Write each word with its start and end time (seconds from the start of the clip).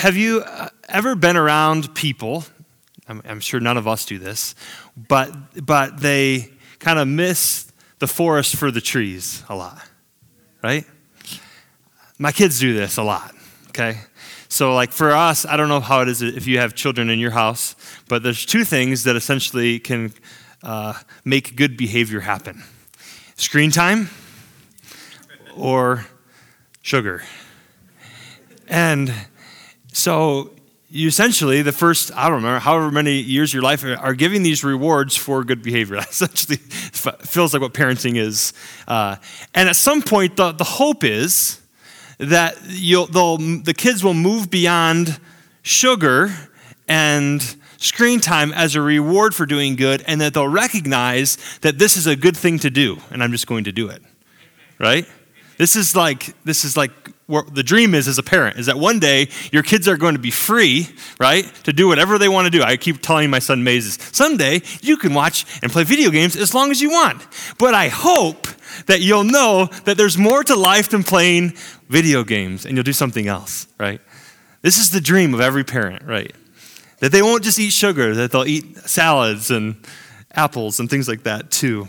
have 0.00 0.16
you 0.16 0.40
uh, 0.40 0.70
ever 0.88 1.14
been 1.14 1.36
around 1.36 1.94
people? 1.94 2.42
I'm, 3.06 3.20
I'm 3.26 3.40
sure 3.40 3.60
none 3.60 3.76
of 3.76 3.86
us 3.86 4.06
do 4.06 4.18
this, 4.18 4.54
but, 4.96 5.30
but 5.62 6.00
they 6.00 6.48
kind 6.78 6.98
of 6.98 7.06
miss 7.06 7.70
the 7.98 8.06
forest 8.06 8.56
for 8.56 8.70
the 8.70 8.80
trees 8.80 9.44
a 9.50 9.54
lot, 9.54 9.86
right? 10.64 10.86
My 12.16 12.32
kids 12.32 12.58
do 12.58 12.72
this 12.72 12.96
a 12.96 13.02
lot, 13.02 13.34
okay? 13.68 13.98
So, 14.48 14.74
like 14.74 14.90
for 14.90 15.10
us, 15.10 15.44
I 15.44 15.58
don't 15.58 15.68
know 15.68 15.80
how 15.80 16.00
it 16.00 16.08
is 16.08 16.22
if 16.22 16.46
you 16.46 16.60
have 16.60 16.74
children 16.74 17.10
in 17.10 17.18
your 17.18 17.32
house, 17.32 17.76
but 18.08 18.22
there's 18.22 18.46
two 18.46 18.64
things 18.64 19.04
that 19.04 19.16
essentially 19.16 19.78
can 19.78 20.14
uh, 20.62 20.94
make 21.26 21.56
good 21.56 21.76
behavior 21.76 22.20
happen 22.20 22.64
screen 23.36 23.70
time 23.70 24.08
or 25.54 26.06
sugar. 26.80 27.22
And 28.66 29.12
so 29.92 30.50
you 30.92 31.06
essentially, 31.06 31.62
the 31.62 31.72
first, 31.72 32.10
I 32.16 32.24
don't 32.24 32.42
remember, 32.42 32.58
however 32.58 32.90
many 32.90 33.20
years 33.20 33.50
of 33.50 33.54
your 33.54 33.62
life 33.62 33.84
are 33.84 34.14
giving 34.14 34.42
these 34.42 34.64
rewards 34.64 35.16
for 35.16 35.44
good 35.44 35.62
behavior. 35.62 35.96
That 36.00 36.10
essentially 36.10 36.56
feels 36.56 37.52
like 37.52 37.62
what 37.62 37.72
parenting 37.72 38.16
is. 38.16 38.52
Uh, 38.88 39.16
and 39.54 39.68
at 39.68 39.76
some 39.76 40.02
point, 40.02 40.36
the, 40.36 40.50
the 40.52 40.64
hope 40.64 41.04
is 41.04 41.60
that 42.18 42.56
the 42.62 43.74
kids 43.76 44.02
will 44.02 44.14
move 44.14 44.50
beyond 44.50 45.20
sugar 45.62 46.34
and 46.88 47.56
screen 47.76 48.20
time 48.20 48.52
as 48.52 48.74
a 48.74 48.82
reward 48.82 49.34
for 49.34 49.46
doing 49.46 49.76
good, 49.76 50.02
and 50.06 50.20
that 50.20 50.34
they'll 50.34 50.48
recognize 50.48 51.38
that 51.60 51.78
this 51.78 51.96
is 51.96 52.06
a 52.06 52.16
good 52.16 52.36
thing 52.36 52.58
to 52.58 52.68
do, 52.68 52.98
and 53.10 53.22
I'm 53.22 53.30
just 53.30 53.46
going 53.46 53.64
to 53.64 53.72
do 53.72 53.88
it. 53.88 54.02
Right? 54.78 55.06
This 55.56 55.76
is 55.76 55.94
like 55.94 56.34
this 56.44 56.64
is 56.64 56.76
like 56.76 56.90
the 57.52 57.62
dream 57.62 57.94
is 57.94 58.08
as 58.08 58.18
a 58.18 58.22
parent 58.22 58.58
is 58.58 58.66
that 58.66 58.78
one 58.78 58.98
day 58.98 59.28
your 59.52 59.62
kids 59.62 59.88
are 59.88 59.96
going 59.96 60.14
to 60.14 60.20
be 60.20 60.30
free, 60.30 60.88
right, 61.18 61.44
to 61.64 61.72
do 61.72 61.88
whatever 61.88 62.18
they 62.18 62.28
want 62.28 62.46
to 62.46 62.50
do. 62.50 62.62
I 62.62 62.76
keep 62.76 63.00
telling 63.00 63.30
my 63.30 63.38
son 63.38 63.64
Mazes, 63.64 63.98
someday 64.12 64.62
you 64.82 64.96
can 64.96 65.14
watch 65.14 65.46
and 65.62 65.70
play 65.72 65.84
video 65.84 66.10
games 66.10 66.36
as 66.36 66.54
long 66.54 66.70
as 66.70 66.80
you 66.80 66.90
want. 66.90 67.26
But 67.58 67.74
I 67.74 67.88
hope 67.88 68.46
that 68.86 69.00
you'll 69.00 69.24
know 69.24 69.66
that 69.84 69.96
there's 69.96 70.18
more 70.18 70.44
to 70.44 70.56
life 70.56 70.90
than 70.90 71.02
playing 71.02 71.54
video 71.88 72.24
games 72.24 72.66
and 72.66 72.76
you'll 72.76 72.84
do 72.84 72.92
something 72.92 73.26
else, 73.26 73.66
right? 73.78 74.00
This 74.62 74.78
is 74.78 74.90
the 74.90 75.00
dream 75.00 75.34
of 75.34 75.40
every 75.40 75.64
parent, 75.64 76.04
right? 76.04 76.34
That 76.98 77.12
they 77.12 77.22
won't 77.22 77.42
just 77.42 77.58
eat 77.58 77.70
sugar, 77.70 78.14
that 78.14 78.30
they'll 78.30 78.46
eat 78.46 78.76
salads 78.78 79.50
and 79.50 79.76
apples 80.32 80.80
and 80.80 80.88
things 80.88 81.08
like 81.08 81.22
that 81.24 81.50
too. 81.50 81.88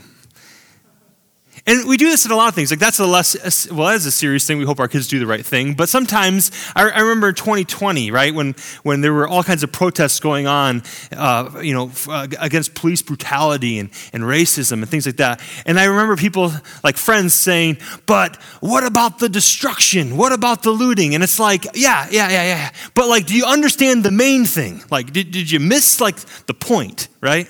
And 1.71 1.87
we 1.87 1.95
do 1.95 2.09
this 2.09 2.25
in 2.25 2.31
a 2.31 2.35
lot 2.35 2.49
of 2.49 2.53
things. 2.53 2.69
Like 2.69 2.81
that's 2.81 2.99
a 2.99 3.05
less, 3.05 3.71
well, 3.71 3.87
that's 3.87 4.05
a 4.05 4.11
serious 4.11 4.45
thing. 4.45 4.57
We 4.57 4.65
hope 4.65 4.81
our 4.81 4.89
kids 4.89 5.07
do 5.07 5.19
the 5.19 5.25
right 5.25 5.45
thing. 5.45 5.73
But 5.73 5.87
sometimes, 5.87 6.51
I, 6.75 6.89
I 6.89 6.99
remember 6.99 7.31
2020, 7.31 8.11
right, 8.11 8.35
when, 8.35 8.55
when 8.83 8.99
there 8.99 9.13
were 9.13 9.25
all 9.25 9.41
kinds 9.41 9.63
of 9.63 9.71
protests 9.71 10.19
going 10.19 10.47
on, 10.47 10.83
uh, 11.15 11.61
you 11.63 11.73
know, 11.73 11.89
uh, 12.09 12.27
against 12.41 12.73
police 12.75 13.01
brutality 13.01 13.79
and, 13.79 13.89
and 14.11 14.23
racism 14.23 14.81
and 14.81 14.89
things 14.89 15.05
like 15.05 15.15
that. 15.15 15.41
And 15.65 15.79
I 15.79 15.85
remember 15.85 16.17
people, 16.17 16.51
like 16.83 16.97
friends 16.97 17.33
saying, 17.33 17.77
but 18.05 18.35
what 18.59 18.83
about 18.85 19.19
the 19.19 19.29
destruction? 19.29 20.17
What 20.17 20.33
about 20.33 20.63
the 20.63 20.71
looting? 20.71 21.15
And 21.15 21.23
it's 21.23 21.39
like, 21.39 21.63
yeah, 21.73 22.05
yeah, 22.11 22.29
yeah, 22.29 22.43
yeah. 22.43 22.71
But 22.95 23.07
like, 23.07 23.27
do 23.27 23.33
you 23.33 23.45
understand 23.45 24.03
the 24.03 24.11
main 24.11 24.43
thing? 24.43 24.83
Like, 24.91 25.13
did, 25.13 25.31
did 25.31 25.49
you 25.49 25.61
miss 25.61 26.01
like 26.01 26.17
the 26.47 26.53
point, 26.53 27.07
right? 27.21 27.47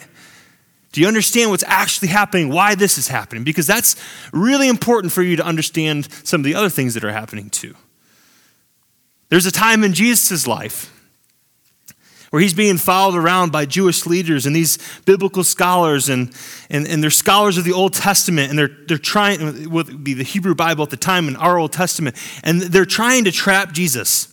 Do 0.92 1.00
you 1.00 1.08
understand 1.08 1.52
what's 1.52 1.64
actually 1.68 2.10
happening, 2.10 2.50
why 2.50 2.76
this 2.76 2.98
is 2.98 3.08
happening? 3.08 3.44
Because 3.44 3.66
that's 3.66 3.96
really 4.34 4.68
important 4.68 5.14
for 5.14 5.22
you 5.22 5.38
to 5.38 5.46
understand 5.46 6.10
some 6.24 6.42
of 6.42 6.46
the 6.46 6.56
other 6.56 6.70
things 6.70 6.94
that 6.96 7.04
are 7.04 7.12
happening 7.12 7.50
too. 7.50 7.76
There's 9.30 9.46
a 9.46 9.52
time 9.52 9.84
in 9.86 9.94
Jesus' 9.94 10.46
life 10.46 10.92
where 12.32 12.42
he's 12.42 12.54
being 12.54 12.78
followed 12.78 13.16
around 13.16 13.52
by 13.52 13.66
Jewish 13.66 14.06
leaders 14.06 14.46
and 14.46 14.56
these 14.56 14.78
biblical 15.06 15.44
scholars, 15.44 16.08
and, 16.08 16.34
and, 16.70 16.88
and 16.88 17.04
they're 17.04 17.10
scholars 17.10 17.58
of 17.58 17.66
the 17.66 17.74
Old 17.74 17.94
Testament, 17.94 18.50
and 18.50 18.58
they're, 18.58 18.72
they're 18.88 18.98
trying, 18.98 19.70
would 19.70 20.04
be 20.04 20.14
the 20.14 20.24
Hebrew 20.24 20.56
Bible 20.56 20.84
at 20.84 20.90
the 20.90 20.98
time 20.98 21.28
in 21.28 21.36
our 21.36 21.58
Old 21.58 21.74
Testament, 21.74 22.16
and 22.44 22.62
they're 22.62 22.86
trying 22.86 23.26
to 23.26 23.32
trap 23.32 23.74
Jesus. 23.74 24.31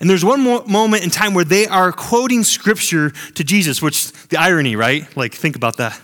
And 0.00 0.08
there's 0.08 0.24
one 0.24 0.42
moment 0.42 1.04
in 1.04 1.10
time 1.10 1.34
where 1.34 1.44
they 1.44 1.66
are 1.66 1.92
quoting 1.92 2.42
scripture 2.42 3.10
to 3.10 3.44
Jesus, 3.44 3.82
which 3.82 4.10
the 4.28 4.38
irony, 4.38 4.74
right? 4.74 5.14
Like, 5.14 5.34
think 5.34 5.56
about 5.56 5.76
that. 5.76 6.00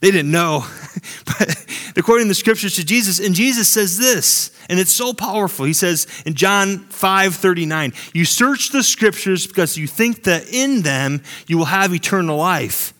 They 0.00 0.10
didn't 0.10 0.30
know, 0.30 0.64
but 1.24 1.66
they're 1.94 2.02
quoting 2.02 2.28
the 2.28 2.34
scriptures 2.34 2.76
to 2.76 2.84
Jesus, 2.84 3.18
and 3.20 3.34
Jesus 3.34 3.68
says 3.68 3.98
this, 3.98 4.52
and 4.68 4.78
it's 4.78 4.92
so 4.92 5.12
powerful. 5.12 5.64
He 5.64 5.72
says 5.72 6.06
in 6.24 6.34
John 6.34 6.80
5 6.88 7.34
39, 7.34 7.92
You 8.12 8.24
search 8.24 8.70
the 8.70 8.82
scriptures 8.82 9.46
because 9.46 9.76
you 9.76 9.86
think 9.86 10.24
that 10.24 10.52
in 10.52 10.82
them 10.82 11.22
you 11.46 11.58
will 11.58 11.64
have 11.66 11.94
eternal 11.94 12.36
life, 12.36 12.92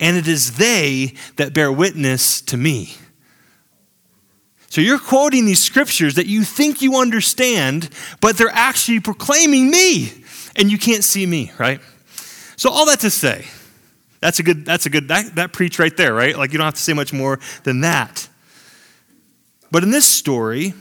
and 0.00 0.16
it 0.16 0.26
is 0.26 0.56
they 0.56 1.14
that 1.36 1.54
bear 1.54 1.70
witness 1.70 2.40
to 2.42 2.56
me. 2.56 2.96
So 4.68 4.80
you're 4.80 4.98
quoting 4.98 5.46
these 5.46 5.62
scriptures 5.62 6.16
that 6.16 6.26
you 6.26 6.44
think 6.44 6.82
you 6.82 6.96
understand, 6.96 7.88
but 8.20 8.36
they're 8.36 8.48
actually 8.48 9.00
proclaiming 9.00 9.70
me, 9.70 10.12
and 10.56 10.70
you 10.70 10.78
can't 10.78 11.04
see 11.04 11.24
me, 11.24 11.52
right? 11.58 11.80
So 12.56 12.70
all 12.70 12.86
that 12.86 13.00
to 13.00 13.10
say, 13.10 13.46
that's 14.20 14.38
a 14.38 14.42
good, 14.42 14.64
that's 14.64 14.86
a 14.86 14.90
good, 14.90 15.08
that, 15.08 15.34
that 15.36 15.52
preach 15.52 15.78
right 15.78 15.96
there, 15.96 16.12
right? 16.14 16.36
Like 16.36 16.52
you 16.52 16.58
don't 16.58 16.64
have 16.64 16.74
to 16.74 16.80
say 16.80 16.94
much 16.94 17.12
more 17.12 17.38
than 17.64 17.82
that. 17.82 18.28
But 19.70 19.82
in 19.82 19.90
this 19.90 20.06
story, 20.06 20.74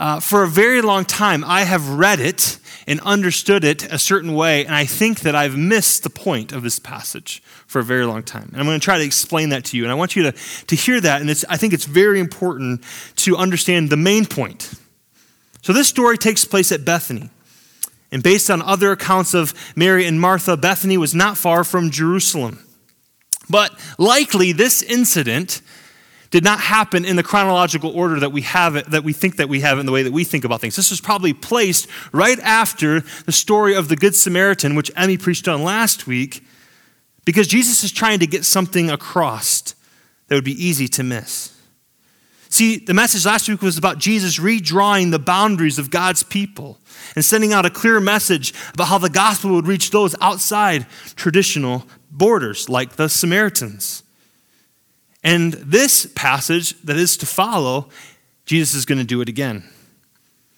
uh, 0.00 0.18
for 0.18 0.42
a 0.42 0.48
very 0.48 0.80
long 0.80 1.04
time, 1.04 1.44
I 1.44 1.64
have 1.64 1.90
read 1.90 2.20
it 2.20 2.58
and 2.86 3.00
understood 3.00 3.64
it 3.64 3.84
a 3.92 3.98
certain 3.98 4.32
way, 4.32 4.64
and 4.64 4.74
I 4.74 4.86
think 4.86 5.20
that 5.20 5.36
I've 5.36 5.58
missed 5.58 6.04
the 6.04 6.10
point 6.10 6.52
of 6.52 6.62
this 6.62 6.78
passage 6.78 7.42
for 7.66 7.80
a 7.80 7.84
very 7.84 8.06
long 8.06 8.22
time. 8.22 8.48
And 8.50 8.56
I'm 8.56 8.64
going 8.64 8.80
to 8.80 8.84
try 8.84 8.96
to 8.96 9.04
explain 9.04 9.50
that 9.50 9.66
to 9.66 9.76
you. 9.76 9.82
And 9.82 9.92
I 9.92 9.94
want 9.94 10.16
you 10.16 10.22
to, 10.22 10.32
to 10.32 10.74
hear 10.74 11.02
that. 11.02 11.20
And 11.20 11.30
I 11.50 11.58
think 11.58 11.74
it's 11.74 11.84
very 11.84 12.18
important 12.18 12.82
to 13.16 13.36
understand 13.36 13.90
the 13.90 13.98
main 13.98 14.24
point. 14.24 14.72
So, 15.60 15.74
this 15.74 15.88
story 15.88 16.16
takes 16.16 16.46
place 16.46 16.72
at 16.72 16.86
Bethany. 16.86 17.28
And 18.10 18.22
based 18.22 18.50
on 18.50 18.62
other 18.62 18.92
accounts 18.92 19.34
of 19.34 19.52
Mary 19.76 20.06
and 20.06 20.18
Martha, 20.18 20.56
Bethany 20.56 20.96
was 20.96 21.14
not 21.14 21.36
far 21.36 21.62
from 21.62 21.90
Jerusalem. 21.90 22.64
But 23.50 23.78
likely, 23.98 24.52
this 24.52 24.82
incident 24.82 25.60
did 26.30 26.44
not 26.44 26.60
happen 26.60 27.04
in 27.04 27.16
the 27.16 27.22
chronological 27.22 27.90
order 27.90 28.20
that 28.20 28.30
we 28.30 28.42
have 28.42 28.76
it, 28.76 28.86
that 28.90 29.02
we 29.02 29.12
think 29.12 29.36
that 29.36 29.48
we 29.48 29.60
have 29.60 29.78
in 29.78 29.86
the 29.86 29.92
way 29.92 30.02
that 30.02 30.12
we 30.12 30.24
think 30.24 30.44
about 30.44 30.60
things. 30.60 30.76
This 30.76 30.90
was 30.90 31.00
probably 31.00 31.32
placed 31.32 31.88
right 32.12 32.38
after 32.40 33.00
the 33.26 33.32
story 33.32 33.74
of 33.74 33.88
the 33.88 33.96
Good 33.96 34.14
Samaritan, 34.14 34.74
which 34.76 34.90
Emmy 34.96 35.18
preached 35.18 35.48
on 35.48 35.64
last 35.64 36.06
week, 36.06 36.44
because 37.24 37.48
Jesus 37.48 37.82
is 37.82 37.92
trying 37.92 38.20
to 38.20 38.26
get 38.26 38.44
something 38.44 38.90
across 38.90 39.74
that 40.28 40.36
would 40.36 40.44
be 40.44 40.64
easy 40.64 40.86
to 40.88 41.02
miss. 41.02 41.56
See, 42.48 42.78
the 42.78 42.94
message 42.94 43.26
last 43.26 43.48
week 43.48 43.62
was 43.62 43.78
about 43.78 43.98
Jesus 43.98 44.38
redrawing 44.38 45.12
the 45.12 45.20
boundaries 45.20 45.78
of 45.78 45.90
God's 45.90 46.24
people 46.24 46.78
and 47.14 47.24
sending 47.24 47.52
out 47.52 47.64
a 47.64 47.70
clear 47.70 48.00
message 48.00 48.52
about 48.74 48.86
how 48.86 48.98
the 48.98 49.10
gospel 49.10 49.52
would 49.52 49.68
reach 49.68 49.90
those 49.90 50.16
outside 50.20 50.86
traditional 51.14 51.84
borders, 52.10 52.68
like 52.68 52.96
the 52.96 53.08
Samaritans. 53.08 54.02
And 55.22 55.52
this 55.52 56.06
passage 56.14 56.80
that 56.82 56.96
is 56.96 57.16
to 57.18 57.26
follow, 57.26 57.88
Jesus 58.46 58.74
is 58.74 58.84
going 58.86 58.98
to 58.98 59.04
do 59.04 59.20
it 59.20 59.28
again. 59.28 59.64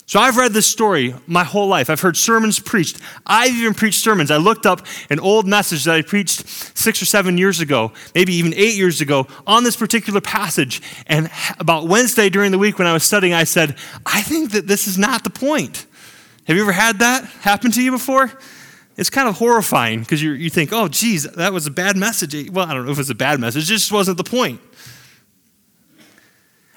So 0.07 0.21
I've 0.21 0.37
read 0.37 0.53
this 0.53 0.67
story 0.67 1.15
my 1.27 1.43
whole 1.43 1.69
life. 1.69 1.89
I've 1.89 2.01
heard 2.01 2.17
sermons 2.17 2.59
preached. 2.59 2.99
I've 3.25 3.55
even 3.55 3.73
preached 3.73 4.01
sermons. 4.01 4.31
I 4.31 4.37
looked 4.37 4.67
up 4.67 4.85
an 5.09 5.19
old 5.21 5.47
message 5.47 5.85
that 5.85 5.95
I 5.95 6.03
preached 6.03 6.47
six 6.77 7.01
or 7.01 7.07
seven 7.07 7.39
years 7.39 7.61
ago, 7.61 7.93
maybe 8.15 8.35
even 8.35 8.53
eight 8.53 8.75
years 8.75 9.01
ago, 9.01 9.27
on 9.47 9.65
this 9.65 9.77
particular 9.77 10.21
passage. 10.21 10.83
And 11.07 11.31
about 11.59 11.87
Wednesday 11.87 12.29
during 12.29 12.51
the 12.51 12.59
week 12.59 12.79
when 12.79 12.87
I 12.87 12.93
was 12.93 13.05
studying, 13.05 13.33
I 13.33 13.45
said, 13.45 13.77
I 14.05 14.21
think 14.23 14.51
that 14.51 14.67
this 14.67 14.87
is 14.87 14.99
not 14.99 15.25
the 15.25 15.31
point. 15.31 15.87
Have 16.47 16.57
you 16.57 16.63
ever 16.63 16.73
had 16.73 16.99
that 16.99 17.25
happen 17.25 17.71
to 17.71 17.83
you 17.83 17.93
before? 17.93 18.31
It's 18.97 19.11
kind 19.11 19.29
of 19.29 19.37
horrifying 19.37 20.01
because 20.01 20.23
you 20.23 20.51
think, 20.51 20.71
oh, 20.73 20.89
geez, 20.89 21.25
that 21.25 21.53
was 21.53 21.67
a 21.67 21.71
bad 21.71 21.97
message. 21.97 22.51
Well, 22.51 22.67
I 22.67 22.75
don't 22.75 22.85
know 22.85 22.93
if 22.93 22.99
it 22.99 23.01
was 23.01 23.11
a 23.11 23.15
bad 23.15 23.41
message, 23.41 23.65
it 23.65 23.75
just 23.75 23.93
wasn't 23.93 24.19
the 24.19 24.25
point. 24.25 24.61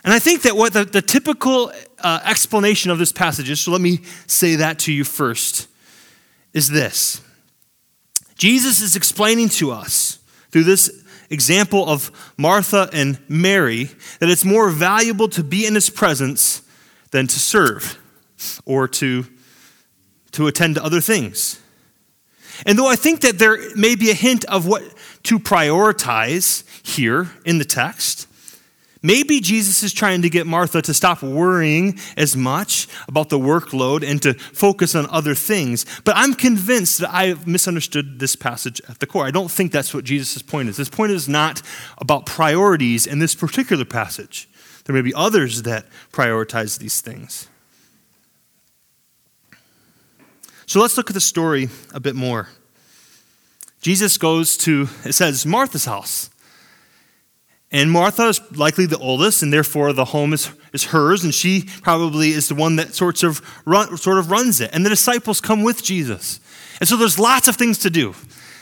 And 0.04 0.14
I 0.14 0.20
think 0.20 0.44
that 0.44 0.56
what 0.56 0.74
the, 0.74 0.86
the 0.86 1.02
typical 1.02 1.72
uh, 2.00 2.20
explanation 2.24 2.92
of 2.92 3.00
this 3.00 3.12
passage 3.12 3.50
is, 3.50 3.60
so 3.60 3.72
let 3.72 3.82
me 3.82 4.02
say 4.28 4.56
that 4.56 4.78
to 4.80 4.94
you 4.94 5.04
first, 5.04 5.68
is 6.54 6.70
this 6.70 7.22
Jesus 8.36 8.82
is 8.82 8.96
explaining 8.96 9.50
to 9.50 9.72
us 9.72 10.20
through 10.52 10.64
this 10.64 11.04
example 11.30 11.90
of 11.90 12.12
Martha 12.38 12.88
and 12.94 13.20
Mary 13.28 13.90
that 14.20 14.30
it's 14.30 14.46
more 14.46 14.70
valuable 14.70 15.28
to 15.30 15.44
be 15.44 15.66
in 15.66 15.74
his 15.74 15.90
presence 15.90 16.62
than 17.12 17.28
to 17.28 17.40
serve 17.40 17.98
or 18.66 18.88
to, 18.88 19.26
to 20.32 20.48
attend 20.48 20.76
to 20.76 20.84
other 20.84 21.02
things. 21.02 21.60
And 22.66 22.78
though 22.78 22.88
I 22.88 22.96
think 22.96 23.22
that 23.22 23.40
there 23.40 23.58
may 23.76 23.96
be 23.96 24.12
a 24.12 24.16
hint 24.16 24.46
of 24.46 24.66
what 24.66 24.84
to 25.24 25.40
prioritize 25.40 26.64
here 26.86 27.32
in 27.46 27.58
the 27.58 27.66
text, 27.66 28.28
Maybe 29.06 29.40
Jesus 29.40 29.84
is 29.84 29.94
trying 29.94 30.24
to 30.24 30.32
get 30.32 30.48
Martha 30.48 30.82
to 30.82 30.92
stop 30.92 31.22
worrying 31.22 32.00
as 32.18 32.36
much 32.36 32.88
about 33.08 33.30
the 33.30 33.38
workload 33.38 34.04
and 34.04 34.20
to 34.24 34.34
focus 34.34 34.96
on 34.96 35.08
other 35.12 35.36
things. 35.36 35.86
But 36.04 36.16
I'm 36.18 36.34
convinced 36.34 36.98
that 36.98 37.14
I've 37.14 37.46
misunderstood 37.46 38.18
this 38.18 38.36
passage 38.36 38.82
at 38.90 38.98
the 38.98 39.06
core. 39.06 39.28
I 39.28 39.30
don't 39.30 39.52
think 39.52 39.72
that's 39.72 39.94
what 39.94 40.06
Jesus' 40.06 40.42
point 40.42 40.70
is. 40.70 40.78
His 40.78 40.90
point 40.90 41.12
is 41.12 41.30
not 41.30 41.62
about 42.00 42.26
priorities 42.26 43.06
in 43.06 43.20
this 43.20 43.36
particular 43.36 43.86
passage. 43.86 44.50
There 44.86 44.96
may 44.96 45.04
be 45.04 45.14
others 45.14 45.62
that 45.62 45.86
prioritize 46.12 46.80
these 46.80 47.00
things. 47.00 47.48
So 50.66 50.80
let's 50.82 50.98
look 50.98 51.10
at 51.10 51.14
the 51.14 51.22
story 51.22 51.70
a 51.94 52.00
bit 52.00 52.16
more. 52.16 52.50
Jesus 53.82 54.18
goes 54.18 54.58
to, 54.58 54.88
it 55.04 55.14
says, 55.14 55.46
Martha's 55.46 55.86
house. 55.86 56.30
And 57.72 57.92
Martha 57.92 58.30
is 58.30 58.42
likely 58.52 58.86
the 58.86 58.98
oldest, 58.98 59.44
and 59.44 59.52
therefore 59.52 59.92
the 59.94 60.06
home 60.06 60.34
is, 60.34 60.50
is 60.74 60.86
hers, 60.86 61.24
and 61.24 61.34
she 61.34 61.70
probably 61.82 62.30
is 62.30 62.48
the 62.48 62.56
one 62.56 62.78
that 62.78 62.96
sorts 62.96 63.22
of 63.22 63.42
run, 63.66 63.96
sort 63.98 64.18
of 64.18 64.32
runs 64.32 64.62
it. 64.62 64.72
And 64.74 64.86
the 64.86 64.90
disciples 64.90 65.42
come 65.42 65.62
with 65.62 65.84
Jesus. 65.84 66.40
And 66.80 66.88
so 66.88 66.96
there's 66.96 67.20
lots 67.20 67.48
of 67.48 67.58
things 67.58 67.80
to 67.80 67.90
do. 67.90 68.16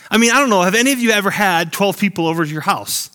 I 0.10 0.18
mean, 0.18 0.32
I 0.32 0.40
don't 0.40 0.50
know, 0.50 0.62
have 0.62 0.76
any 0.76 0.92
of 0.92 1.00
you 1.00 1.12
ever 1.12 1.30
had 1.30 1.72
12 1.72 1.98
people 2.00 2.28
over 2.28 2.44
to 2.44 2.52
your 2.52 2.62
house? 2.62 3.10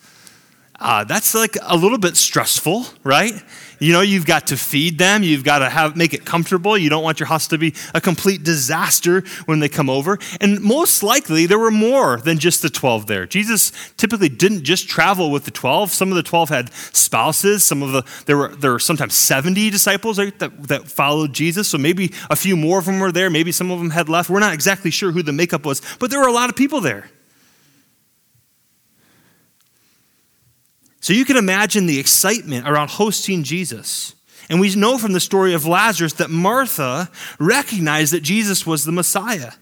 Uh, 0.80 1.02
that's 1.02 1.34
like 1.34 1.56
a 1.62 1.76
little 1.76 1.98
bit 1.98 2.16
stressful, 2.16 2.86
right? 3.02 3.32
You 3.80 3.92
know, 3.92 4.00
you've 4.00 4.26
got 4.26 4.48
to 4.48 4.56
feed 4.56 4.96
them, 4.96 5.24
you've 5.24 5.42
got 5.42 5.58
to 5.58 5.68
have 5.68 5.96
make 5.96 6.14
it 6.14 6.24
comfortable. 6.24 6.78
You 6.78 6.88
don't 6.88 7.02
want 7.02 7.18
your 7.18 7.26
house 7.26 7.48
to 7.48 7.58
be 7.58 7.74
a 7.94 8.00
complete 8.00 8.44
disaster 8.44 9.22
when 9.46 9.58
they 9.58 9.68
come 9.68 9.90
over. 9.90 10.18
And 10.40 10.60
most 10.60 11.02
likely 11.02 11.46
there 11.46 11.58
were 11.58 11.72
more 11.72 12.18
than 12.18 12.38
just 12.38 12.62
the 12.62 12.70
12 12.70 13.06
there. 13.06 13.26
Jesus 13.26 13.72
typically 13.96 14.28
didn't 14.28 14.62
just 14.62 14.88
travel 14.88 15.32
with 15.32 15.44
the 15.44 15.50
12. 15.50 15.92
Some 15.92 16.10
of 16.10 16.16
the 16.16 16.22
12 16.22 16.48
had 16.48 16.72
spouses, 16.72 17.64
some 17.64 17.82
of 17.82 17.92
the 17.92 18.04
there 18.26 18.36
were 18.36 18.54
there 18.54 18.72
were 18.72 18.78
sometimes 18.78 19.14
70 19.14 19.70
disciples 19.70 20.18
right, 20.18 20.36
that, 20.38 20.68
that 20.68 20.88
followed 20.88 21.32
Jesus. 21.32 21.68
So 21.68 21.78
maybe 21.78 22.12
a 22.30 22.36
few 22.36 22.56
more 22.56 22.78
of 22.78 22.84
them 22.84 23.00
were 23.00 23.12
there, 23.12 23.30
maybe 23.30 23.50
some 23.50 23.72
of 23.72 23.80
them 23.80 23.90
had 23.90 24.08
left. 24.08 24.30
We're 24.30 24.38
not 24.38 24.54
exactly 24.54 24.92
sure 24.92 25.10
who 25.10 25.24
the 25.24 25.32
makeup 25.32 25.64
was, 25.64 25.82
but 25.98 26.10
there 26.10 26.20
were 26.20 26.28
a 26.28 26.32
lot 26.32 26.50
of 26.50 26.56
people 26.56 26.80
there. 26.80 27.10
So 31.08 31.14
you 31.14 31.24
can 31.24 31.38
imagine 31.38 31.86
the 31.86 31.98
excitement 31.98 32.68
around 32.68 32.90
hosting 32.90 33.42
Jesus. 33.42 34.14
And 34.50 34.60
we 34.60 34.74
know 34.74 34.98
from 34.98 35.14
the 35.14 35.20
story 35.20 35.54
of 35.54 35.64
Lazarus 35.64 36.12
that 36.12 36.28
Martha 36.28 37.08
recognized 37.40 38.12
that 38.12 38.20
Jesus 38.20 38.66
was 38.66 38.84
the 38.84 38.92
Messiah, 38.92 39.52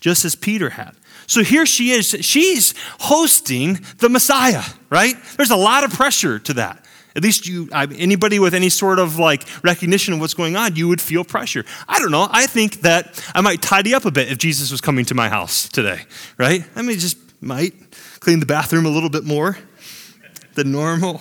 just 0.00 0.26
as 0.26 0.34
Peter 0.34 0.68
had. 0.68 0.94
So 1.26 1.42
here 1.42 1.64
she 1.64 1.92
is. 1.92 2.08
She's 2.20 2.74
hosting 3.00 3.80
the 3.96 4.10
Messiah, 4.10 4.60
right? 4.90 5.14
There's 5.38 5.50
a 5.50 5.56
lot 5.56 5.84
of 5.84 5.90
pressure 5.94 6.38
to 6.40 6.52
that. 6.52 6.84
At 7.16 7.22
least 7.22 7.48
you, 7.48 7.70
anybody 7.72 8.38
with 8.38 8.52
any 8.52 8.68
sort 8.68 8.98
of 8.98 9.18
like 9.18 9.46
recognition 9.64 10.12
of 10.12 10.20
what's 10.20 10.34
going 10.34 10.54
on, 10.54 10.76
you 10.76 10.86
would 10.88 11.00
feel 11.00 11.24
pressure. 11.24 11.64
I 11.88 11.98
don't 11.98 12.10
know. 12.10 12.28
I 12.30 12.46
think 12.46 12.82
that 12.82 13.26
I 13.34 13.40
might 13.40 13.62
tidy 13.62 13.94
up 13.94 14.04
a 14.04 14.10
bit 14.10 14.30
if 14.30 14.36
Jesus 14.36 14.70
was 14.70 14.82
coming 14.82 15.06
to 15.06 15.14
my 15.14 15.30
house 15.30 15.66
today, 15.66 16.02
right? 16.36 16.62
I 16.76 16.82
mean, 16.82 16.98
just 16.98 17.16
might 17.40 17.72
clean 18.20 18.40
the 18.40 18.46
bathroom 18.46 18.84
a 18.84 18.90
little 18.90 19.08
bit 19.08 19.24
more 19.24 19.56
the 20.54 20.64
normal. 20.64 21.20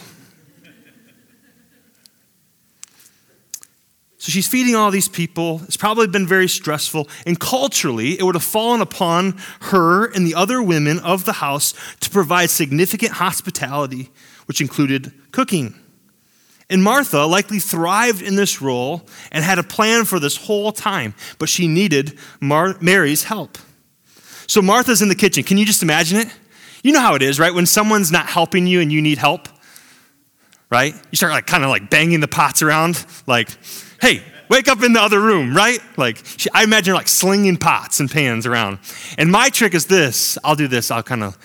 So 4.24 4.32
she's 4.32 4.48
feeding 4.48 4.74
all 4.74 4.90
these 4.90 5.10
people. 5.10 5.62
It's 5.66 5.76
probably 5.76 6.08
been 6.08 6.26
very 6.26 6.48
stressful. 6.48 7.10
And 7.26 7.38
culturally, 7.38 8.18
it 8.18 8.24
would 8.24 8.36
have 8.36 8.44
fallen 8.44 8.80
upon 8.80 9.38
her 9.64 10.06
and 10.06 10.26
the 10.26 10.34
other 10.34 10.64
women 10.64 11.00
of 11.00 11.26
the 11.26 11.34
house 11.34 11.74
to 12.00 12.10
provide 12.10 12.50
significant 12.50 13.12
hospitality, 13.12 14.12
which 14.46 14.62
included 14.62 15.12
cooking. 15.34 15.76
And 16.70 16.82
Martha 16.82 17.26
likely 17.26 17.60
thrived 17.60 18.22
in 18.22 18.38
this 18.38 18.62
role 18.62 19.06
and 19.30 19.44
had 19.44 19.60
a 19.60 19.64
plan 19.64 20.06
for 20.06 20.22
this 20.22 20.38
whole 20.38 20.72
time, 20.72 21.16
but 21.38 21.50
she 21.50 21.68
needed 21.68 22.18
Mar- 22.40 22.78
Mary's 22.80 23.26
help. 23.26 23.58
So 24.48 24.62
Martha's 24.62 25.02
in 25.02 25.10
the 25.10 25.16
kitchen. 25.16 25.44
Can 25.44 25.58
you 25.58 25.66
just 25.66 25.84
imagine 25.84 26.20
it? 26.20 26.28
You 26.84 26.92
know 26.92 27.00
how 27.00 27.16
it 27.16 27.22
is, 27.22 27.40
right? 27.40 27.54
When 27.54 27.66
someone's 27.66 28.12
not 28.12 28.28
helping 28.28 28.68
you 28.68 28.82
and 28.82 28.92
you 28.92 29.02
need 29.02 29.18
help, 29.18 29.48
right? 30.70 30.94
You 31.12 31.16
start 31.16 31.32
like 31.32 31.48
kind 31.48 31.64
of 31.64 31.70
like 31.70 31.90
banging 31.90 32.20
the 32.20 32.28
pots 32.28 32.62
around, 32.62 33.06
like, 33.26 33.50
hey, 34.02 34.22
wake 34.50 34.68
up 34.68 34.84
in 34.84 34.92
the 34.92 35.02
other 35.02 35.22
room, 35.22 35.56
right? 35.56 35.80
Like, 35.98 36.22
I 36.54 36.64
imagine 36.64 36.94
like 36.94 37.08
slinging 37.08 37.56
pots 37.56 38.02
and 38.02 38.12
pans 38.12 38.46
around. 38.46 38.80
And 39.18 39.32
my 39.32 39.50
trick 39.50 39.74
is 39.74 39.86
this 39.86 40.38
I'll 40.44 40.56
do 40.56 40.68
this, 40.68 40.92
I'll 40.92 41.04
kind 41.04 41.24
of 41.24 41.38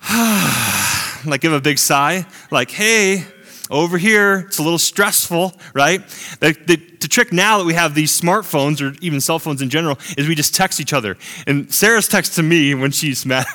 like 1.26 1.42
give 1.42 1.52
a 1.52 1.60
big 1.60 1.78
sigh, 1.78 2.24
like, 2.50 2.70
hey, 2.70 3.26
over 3.72 3.96
here, 3.98 4.44
it's 4.46 4.58
a 4.58 4.62
little 4.62 4.78
stressful, 4.78 5.54
right? 5.74 6.06
The, 6.40 6.52
the, 6.66 6.76
the, 6.76 7.08
trick 7.08 7.32
now 7.32 7.58
that 7.58 7.64
we 7.64 7.74
have 7.74 7.94
these 7.94 8.18
smartphones 8.18 8.80
or 8.80 8.96
even 9.00 9.20
cell 9.20 9.38
phones 9.38 9.62
in 9.62 9.70
general 9.70 9.98
is 10.16 10.28
we 10.28 10.34
just 10.34 10.54
text 10.54 10.80
each 10.80 10.92
other. 10.92 11.16
And 11.46 11.72
Sarah's 11.72 12.06
text 12.06 12.34
to 12.36 12.42
me 12.42 12.74
when 12.74 12.90
she's 12.90 13.26
mad, 13.32 13.46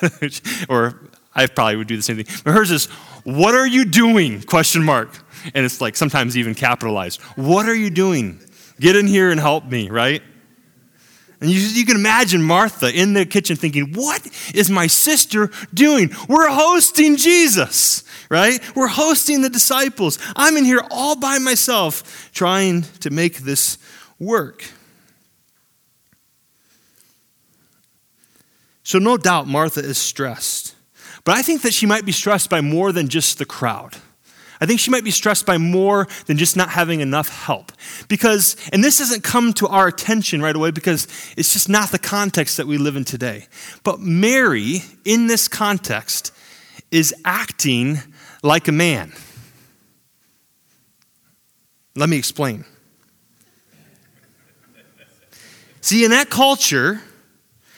or 0.68 1.08
I 1.34 1.46
probably 1.46 1.76
would 1.76 1.86
do 1.86 1.96
the 1.96 2.02
same 2.02 2.16
thing. 2.16 2.26
But 2.44 2.52
hers 2.52 2.70
is, 2.70 2.86
"What 3.24 3.54
are 3.54 3.66
you 3.66 3.84
doing?" 3.84 4.42
Question 4.42 4.84
mark, 4.84 5.10
and 5.54 5.64
it's 5.64 5.80
like 5.80 5.96
sometimes 5.96 6.36
even 6.36 6.54
capitalized. 6.54 7.20
What 7.36 7.68
are 7.68 7.74
you 7.74 7.90
doing? 7.90 8.40
Get 8.80 8.96
in 8.96 9.06
here 9.06 9.30
and 9.30 9.40
help 9.40 9.64
me, 9.64 9.88
right? 9.88 10.22
And 11.40 11.50
you, 11.50 11.60
you, 11.60 11.86
can 11.86 11.96
imagine 11.96 12.42
Martha 12.42 12.92
in 12.92 13.12
the 13.12 13.24
kitchen 13.24 13.56
thinking, 13.56 13.92
What 13.92 14.26
is 14.54 14.68
my 14.68 14.88
sister 14.88 15.50
doing? 15.72 16.10
We're 16.28 16.50
hosting 16.50 17.16
Jesus, 17.16 18.02
right? 18.28 18.60
We're 18.74 18.88
hosting 18.88 19.42
the 19.42 19.50
disciples. 19.50 20.18
I'm 20.34 20.56
in 20.56 20.64
here 20.64 20.82
all 20.90 21.14
by 21.14 21.38
myself 21.38 22.30
trying 22.32 22.82
to 23.00 23.10
make 23.10 23.38
this 23.38 23.78
work. 24.18 24.64
So, 28.82 28.98
no 28.98 29.16
doubt, 29.16 29.46
Martha 29.46 29.80
is 29.80 29.98
stressed. 29.98 30.74
But 31.22 31.36
I 31.36 31.42
think 31.42 31.62
that 31.62 31.74
she 31.74 31.86
might 31.86 32.06
be 32.06 32.12
stressed 32.12 32.48
by 32.48 32.62
more 32.62 32.90
than 32.90 33.08
just 33.08 33.38
the 33.38 33.44
crowd. 33.44 33.96
I 34.60 34.66
think 34.66 34.80
she 34.80 34.90
might 34.90 35.04
be 35.04 35.10
stressed 35.10 35.46
by 35.46 35.58
more 35.58 36.08
than 36.26 36.36
just 36.36 36.56
not 36.56 36.70
having 36.70 37.00
enough 37.00 37.28
help. 37.28 37.72
Because, 38.08 38.56
and 38.72 38.82
this 38.82 38.98
doesn't 38.98 39.22
come 39.22 39.52
to 39.54 39.68
our 39.68 39.86
attention 39.86 40.42
right 40.42 40.54
away 40.54 40.70
because 40.70 41.06
it's 41.36 41.52
just 41.52 41.68
not 41.68 41.90
the 41.90 41.98
context 41.98 42.56
that 42.56 42.66
we 42.66 42.78
live 42.78 42.96
in 42.96 43.04
today. 43.04 43.46
But 43.84 44.00
Mary, 44.00 44.82
in 45.04 45.28
this 45.28 45.46
context, 45.46 46.32
is 46.90 47.14
acting 47.24 47.98
like 48.42 48.68
a 48.68 48.72
man. 48.72 49.12
Let 51.94 52.08
me 52.08 52.16
explain. 52.16 52.64
See, 55.80 56.04
in 56.04 56.10
that 56.10 56.30
culture, 56.30 57.00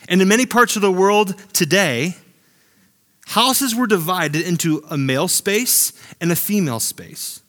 and 0.09 0.21
in 0.21 0.27
many 0.27 0.45
parts 0.45 0.75
of 0.75 0.81
the 0.81 0.91
world 0.91 1.35
today, 1.53 2.15
houses 3.31 3.73
were 3.73 3.87
divided 3.87 4.41
into 4.41 4.83
a 4.89 4.97
male 4.97 5.27
space 5.27 5.93
and 6.19 6.31
a 6.31 6.35
female 6.35 6.79
space. 6.79 7.41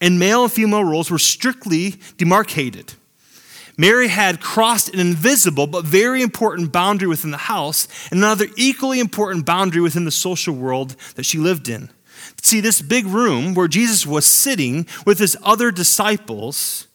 And 0.00 0.18
male 0.18 0.44
and 0.44 0.52
female 0.52 0.84
roles 0.84 1.10
were 1.10 1.18
strictly 1.18 1.94
demarcated. 2.16 2.94
Mary 3.78 4.08
had 4.08 4.42
crossed 4.42 4.92
an 4.92 5.00
invisible 5.00 5.66
but 5.66 5.86
very 5.86 6.20
important 6.20 6.70
boundary 6.70 7.08
within 7.08 7.30
the 7.30 7.38
house 7.38 7.88
and 8.10 8.18
another 8.18 8.46
equally 8.56 9.00
important 9.00 9.46
boundary 9.46 9.80
within 9.80 10.04
the 10.04 10.10
social 10.10 10.54
world 10.54 10.96
that 11.14 11.24
she 11.24 11.38
lived 11.38 11.68
in. 11.68 11.88
See, 12.42 12.60
this 12.60 12.82
big 12.82 13.06
room 13.06 13.54
where 13.54 13.68
Jesus 13.68 14.06
was 14.06 14.26
sitting 14.26 14.86
with 15.06 15.18
his 15.18 15.34
other 15.42 15.70
disciples 15.70 16.88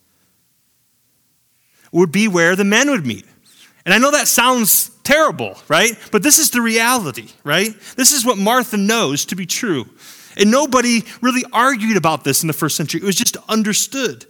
would 1.92 2.12
be 2.12 2.28
where 2.28 2.56
the 2.56 2.64
men 2.64 2.92
would 2.92 3.06
meet. 3.06 3.26
And 3.84 3.96
I 3.96 3.98
know 3.98 4.12
that 4.12 4.28
sounds 4.28 4.92
terrible, 5.06 5.58
right? 5.70 5.98
But 6.12 6.24
this 6.24 6.40
is 6.40 6.50
the 6.50 6.62
reality, 6.62 7.30
right? 7.46 7.70
This 7.96 8.12
is 8.12 8.26
what 8.26 8.38
Martha 8.38 8.76
knows 8.76 9.24
to 9.26 9.36
be 9.36 9.46
true. 9.46 9.86
And 10.36 10.52
nobody 10.52 11.04
really 11.22 11.44
argued 11.54 11.96
about 11.96 12.26
this 12.26 12.44
in 12.44 12.48
the 12.48 12.54
first 12.54 12.76
century, 12.76 13.00
it 13.02 13.06
was 13.06 13.16
just 13.16 13.38
understood. 13.48 14.26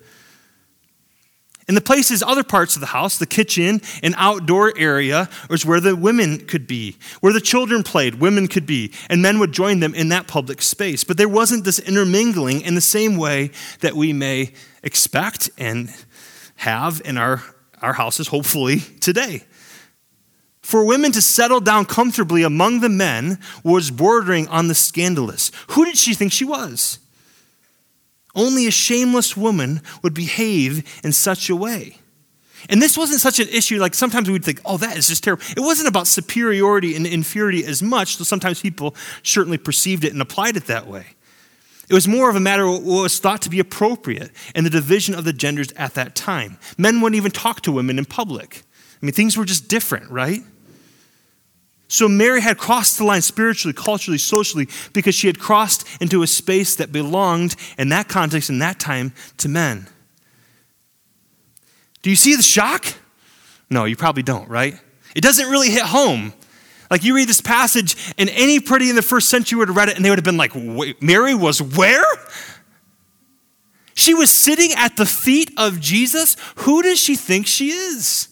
And 1.68 1.76
the 1.76 1.82
places, 1.82 2.22
other 2.22 2.44
parts 2.44 2.76
of 2.76 2.82
the 2.82 2.88
house, 2.88 3.18
the 3.18 3.26
kitchen 3.26 3.82
and 4.04 4.14
outdoor 4.20 4.78
area, 4.78 5.30
was 5.50 5.66
where 5.66 5.80
the 5.80 5.96
women 5.96 6.46
could 6.46 6.68
be. 6.68 6.96
Where 7.22 7.34
the 7.34 7.42
children 7.42 7.82
played, 7.82 8.16
women 8.16 8.48
could 8.48 8.68
be, 8.68 8.94
and 9.10 9.24
men 9.24 9.40
would 9.40 9.52
join 9.52 9.80
them 9.80 9.96
in 9.96 10.10
that 10.10 10.28
public 10.28 10.62
space. 10.62 11.04
But 11.04 11.18
there 11.18 11.28
wasn't 11.28 11.66
this 11.66 11.80
intermingling 11.80 12.62
in 12.62 12.76
the 12.76 12.82
same 12.82 13.18
way 13.18 13.50
that 13.80 13.96
we 13.96 14.14
may 14.14 14.52
expect 14.84 15.50
and 15.58 15.90
have 16.58 17.02
in 17.04 17.18
our, 17.18 17.42
our 17.82 17.94
houses, 17.94 18.28
hopefully, 18.28 18.82
today. 19.00 19.42
For 20.66 20.84
women 20.84 21.12
to 21.12 21.22
settle 21.22 21.60
down 21.60 21.86
comfortably 21.86 22.42
among 22.42 22.80
the 22.80 22.90
men 22.90 23.38
was 23.64 23.92
bordering 23.92 24.48
on 24.48 24.68
the 24.68 24.74
scandalous. 24.74 25.52
Who 25.68 25.86
did 25.86 25.96
she 25.96 26.16
think 26.16 26.32
she 26.34 26.44
was? 26.44 26.98
Only 28.34 28.66
a 28.66 28.72
shameless 28.72 29.38
woman 29.38 29.84
would 30.02 30.16
behave 30.16 30.84
in 31.04 31.12
such 31.12 31.52
a 31.52 31.56
way. 31.56 32.00
And 32.68 32.82
this 32.82 32.98
wasn't 32.98 33.22
such 33.22 33.40
an 33.40 33.48
issue 33.50 33.78
like 33.78 33.94
sometimes 33.94 34.28
we'd 34.28 34.44
think, 34.44 34.60
oh, 34.66 34.78
that 34.78 34.98
is 34.98 35.08
just 35.08 35.24
terrible. 35.24 35.44
It 35.56 35.60
wasn't 35.60 35.88
about 35.88 36.08
superiority 36.08 36.96
and 36.96 37.06
inferiority 37.06 37.64
as 37.64 37.84
much, 37.84 38.18
though 38.18 38.24
sometimes 38.24 38.60
people 38.60 38.96
certainly 39.22 39.60
perceived 39.60 40.04
it 40.04 40.14
and 40.14 40.22
applied 40.22 40.58
it 40.58 40.66
that 40.66 40.88
way. 40.88 41.06
It 41.88 41.94
was 41.94 42.08
more 42.08 42.28
of 42.28 42.36
a 42.36 42.40
matter 42.40 42.66
of 42.66 42.84
what 42.84 43.04
was 43.04 43.20
thought 43.20 43.44
to 43.44 43.52
be 43.52 43.60
appropriate 43.60 44.32
in 44.56 44.64
the 44.64 44.72
division 44.72 45.14
of 45.14 45.26
the 45.26 45.34
genders 45.34 45.72
at 45.74 45.94
that 45.94 46.16
time. 46.16 46.58
Men 46.76 47.02
wouldn't 47.02 47.18
even 47.18 47.30
talk 47.30 47.62
to 47.62 47.72
women 47.72 48.00
in 48.00 48.06
public. 48.06 48.64
I 49.00 49.06
mean, 49.06 49.14
things 49.14 49.38
were 49.38 49.46
just 49.46 49.68
different, 49.68 50.10
right? 50.10 50.42
So 51.88 52.08
Mary 52.08 52.42
had 52.42 52.58
crossed 52.58 52.98
the 52.98 53.04
line 53.04 53.22
spiritually, 53.22 53.74
culturally, 53.74 54.18
socially, 54.18 54.68
because 54.94 55.14
she 55.14 55.28
had 55.28 55.40
crossed 55.40 55.88
into 56.02 56.24
a 56.24 56.28
space 56.28 56.76
that 56.78 56.92
belonged, 56.92 57.56
in 57.78 57.90
that 57.90 58.08
context, 58.08 58.50
in 58.50 58.60
that 58.60 58.80
time, 58.80 59.14
to 59.38 59.48
men. 59.48 59.88
Do 62.02 62.10
you 62.10 62.16
see 62.16 62.36
the 62.36 62.44
shock? 62.44 62.86
No, 63.70 63.86
you 63.86 63.96
probably 63.96 64.24
don't, 64.24 64.50
right? 64.50 64.80
It 65.16 65.22
doesn't 65.22 65.50
really 65.50 65.70
hit 65.70 65.84
home. 65.84 66.34
Like 66.90 67.04
you 67.04 67.16
read 67.16 67.28
this 67.28 67.42
passage, 67.42 67.96
and 68.18 68.30
any 68.30 68.60
pretty 68.60 68.90
in 68.90 68.96
the 68.96 69.02
first 69.02 69.30
century 69.30 69.58
would 69.60 69.70
have 69.70 69.78
read 69.78 69.90
it, 69.90 69.96
and 69.96 70.06
they 70.06 70.10
would 70.10 70.20
have 70.20 70.26
been 70.26 70.38
like, 70.38 70.56
Mary 71.02 71.34
was 71.36 71.62
where? 71.62 72.06
She 73.94 74.14
was 74.14 74.30
sitting 74.30 74.72
at 74.76 74.98
the 74.98 75.06
feet 75.06 75.52
of 75.58 75.80
Jesus. 75.80 76.36
Who 76.58 76.82
does 76.82 77.00
she 77.00 77.16
think 77.16 77.48
she 77.48 77.70
is? 77.70 78.28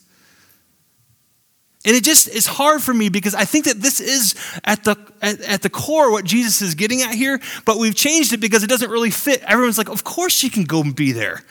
And 1.86 1.96
it 1.96 2.04
just 2.04 2.30
is 2.30 2.48
hard 2.48 2.82
for 2.82 2.94
me 2.94 3.10
because 3.10 3.36
I 3.36 3.44
think 3.44 3.66
that 3.66 3.82
this 3.82 4.00
is 4.00 4.36
at 4.63 4.86
the, 4.86 4.96
at, 5.22 5.42
at, 5.42 5.62
the 5.63 5.70
core 5.70 6.12
what 6.12 6.24
Jesus 6.24 6.62
is 6.62 6.75
getting 6.75 7.02
at 7.02 7.13
here, 7.13 7.42
but 7.66 7.78
we've 7.78 7.96
changed 7.96 8.32
it 8.32 8.40
because 8.40 8.63
it 8.63 8.70
doesn't 8.70 8.90
really 8.90 9.12
fit. 9.12 9.44
Everyone's 9.44 9.78
like, 9.78 9.90
of 9.90 10.06
course 10.06 10.32
she 10.32 10.50
can 10.50 10.63
go 10.63 10.82
and 10.82 10.96
be 10.96 11.12
there. 11.12 11.42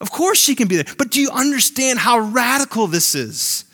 Of 0.00 0.10
course 0.10 0.38
she 0.38 0.54
can 0.54 0.66
be 0.66 0.76
there. 0.76 0.94
But 0.96 1.10
do 1.10 1.20
you 1.20 1.30
understand 1.30 1.98
how 1.98 2.18
radical 2.18 2.86
this 2.86 3.14
is? 3.14 3.64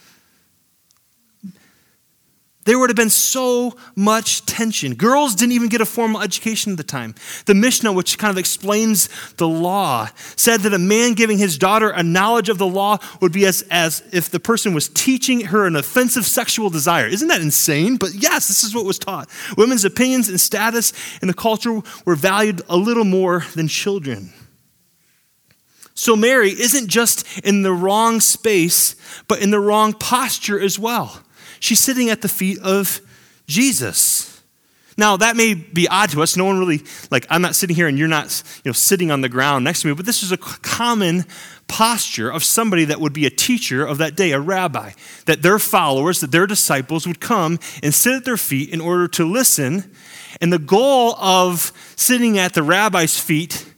There 2.70 2.78
would 2.78 2.88
have 2.88 2.96
been 2.96 3.10
so 3.10 3.74
much 3.96 4.46
tension. 4.46 4.94
Girls 4.94 5.34
didn't 5.34 5.54
even 5.54 5.68
get 5.68 5.80
a 5.80 5.84
formal 5.84 6.20
education 6.20 6.70
at 6.70 6.78
the 6.78 6.84
time. 6.84 7.16
The 7.46 7.54
Mishnah, 7.56 7.92
which 7.92 8.16
kind 8.16 8.30
of 8.30 8.38
explains 8.38 9.08
the 9.38 9.48
law, 9.48 10.08
said 10.36 10.60
that 10.60 10.72
a 10.72 10.78
man 10.78 11.14
giving 11.14 11.36
his 11.36 11.58
daughter 11.58 11.90
a 11.90 12.04
knowledge 12.04 12.48
of 12.48 12.58
the 12.58 12.68
law 12.68 12.98
would 13.20 13.32
be 13.32 13.44
as, 13.44 13.62
as 13.72 14.04
if 14.12 14.30
the 14.30 14.38
person 14.38 14.72
was 14.72 14.88
teaching 14.88 15.46
her 15.46 15.66
an 15.66 15.74
offensive 15.74 16.24
sexual 16.24 16.70
desire. 16.70 17.08
Isn't 17.08 17.26
that 17.26 17.40
insane? 17.40 17.96
But 17.96 18.14
yes, 18.14 18.46
this 18.46 18.62
is 18.62 18.72
what 18.72 18.84
was 18.84 19.00
taught. 19.00 19.28
Women's 19.56 19.84
opinions 19.84 20.28
and 20.28 20.40
status 20.40 20.92
in 21.20 21.26
the 21.26 21.34
culture 21.34 21.80
were 22.04 22.14
valued 22.14 22.62
a 22.68 22.76
little 22.76 23.02
more 23.02 23.46
than 23.56 23.66
children. 23.66 24.32
So 25.94 26.14
Mary 26.14 26.50
isn't 26.50 26.86
just 26.86 27.26
in 27.40 27.62
the 27.62 27.72
wrong 27.72 28.20
space, 28.20 28.94
but 29.26 29.42
in 29.42 29.50
the 29.50 29.58
wrong 29.58 29.92
posture 29.92 30.60
as 30.60 30.78
well. 30.78 31.20
She's 31.60 31.80
sitting 31.80 32.10
at 32.10 32.22
the 32.22 32.28
feet 32.28 32.58
of 32.58 33.00
Jesus. 33.46 34.42
Now, 34.96 35.16
that 35.16 35.34
may 35.34 35.54
be 35.54 35.88
odd 35.88 36.10
to 36.10 36.22
us. 36.22 36.36
No 36.36 36.44
one 36.44 36.58
really, 36.58 36.82
like, 37.10 37.26
I'm 37.30 37.40
not 37.40 37.54
sitting 37.54 37.74
here 37.74 37.88
and 37.88 37.98
you're 37.98 38.08
not, 38.08 38.42
you 38.64 38.68
know, 38.68 38.74
sitting 38.74 39.10
on 39.10 39.22
the 39.22 39.30
ground 39.30 39.64
next 39.64 39.82
to 39.82 39.88
me, 39.88 39.94
but 39.94 40.04
this 40.04 40.22
is 40.22 40.30
a 40.30 40.36
common 40.36 41.24
posture 41.68 42.30
of 42.30 42.44
somebody 42.44 42.84
that 42.84 43.00
would 43.00 43.12
be 43.12 43.24
a 43.24 43.30
teacher 43.30 43.86
of 43.86 43.96
that 43.98 44.14
day, 44.14 44.32
a 44.32 44.40
rabbi, 44.40 44.90
that 45.24 45.40
their 45.40 45.58
followers, 45.58 46.20
that 46.20 46.32
their 46.32 46.46
disciples 46.46 47.06
would 47.06 47.20
come 47.20 47.58
and 47.82 47.94
sit 47.94 48.14
at 48.14 48.24
their 48.24 48.36
feet 48.36 48.68
in 48.70 48.80
order 48.80 49.08
to 49.08 49.24
listen. 49.24 49.90
And 50.40 50.52
the 50.52 50.58
goal 50.58 51.14
of 51.14 51.72
sitting 51.96 52.38
at 52.38 52.52
the 52.52 52.62
rabbi's 52.62 53.18
feet 53.18 53.69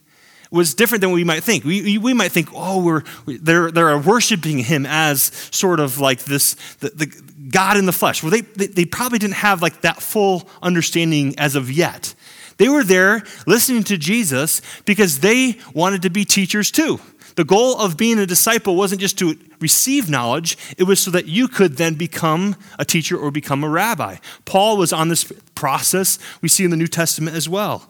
was 0.52 0.75
different 0.75 1.00
than 1.00 1.12
we 1.12 1.25
might 1.25 1.42
think. 1.42 1.64
We, 1.64 1.99
we 1.99 2.12
might 2.12 2.30
think, 2.30 2.50
oh, 2.52 2.85
we're, 2.85 3.02
they're, 3.26 3.71
they're 3.71 3.99
worshiping 3.99 4.59
him 4.59 4.87
as 4.87 5.23
sort 5.50 5.80
of 5.80 5.99
like 5.99 6.25
this, 6.25 6.54
the, 6.80 6.90
the 6.90 7.23
God 7.50 7.76
in 7.76 7.87
the 7.87 7.92
flesh. 7.92 8.23
Well, 8.23 8.30
they, 8.30 8.42
they, 8.42 8.66
they 8.66 8.85
probably 8.85 9.18
didn't 9.18 9.37
have 9.37 9.62
like 9.62 9.80
that 9.80 10.02
full 10.02 10.49
understanding 10.62 11.35
as 11.38 11.56
of 11.56 11.71
yet. 11.71 12.14
They 12.59 12.68
were 12.68 12.85
there 12.85 13.23
listening 13.47 13.82
to 13.85 13.97
Jesus 13.97 14.61
because 14.85 15.21
they 15.21 15.59
wanted 15.75 16.02
to 16.02 16.11
be 16.11 16.25
teachers 16.25 16.71
too. 16.71 17.00
The 17.35 17.44
goal 17.44 17.80
of 17.80 17.97
being 17.97 18.18
a 18.18 18.26
disciple 18.26 18.76
wasn't 18.76 19.00
just 19.00 19.18
to 19.21 19.38
receive 19.59 20.11
knowledge, 20.11 20.59
it 20.76 20.82
was 20.82 21.00
so 21.00 21.11
that 21.12 21.26
you 21.26 21.49
could 21.49 21.78
then 21.78 21.94
become 21.94 22.56
a 22.78 22.85
teacher 22.85 23.16
or 23.16 23.30
become 23.30 23.64
a 23.64 23.71
rabbi. 23.71 24.16
Paul 24.44 24.76
was 24.76 24.92
on 24.92 25.09
this 25.09 25.32
process 25.54 26.18
we 26.42 26.49
see 26.49 26.64
in 26.64 26.71
the 26.71 26.76
New 26.76 26.87
Testament 26.87 27.35
as 27.35 27.49
well 27.49 27.88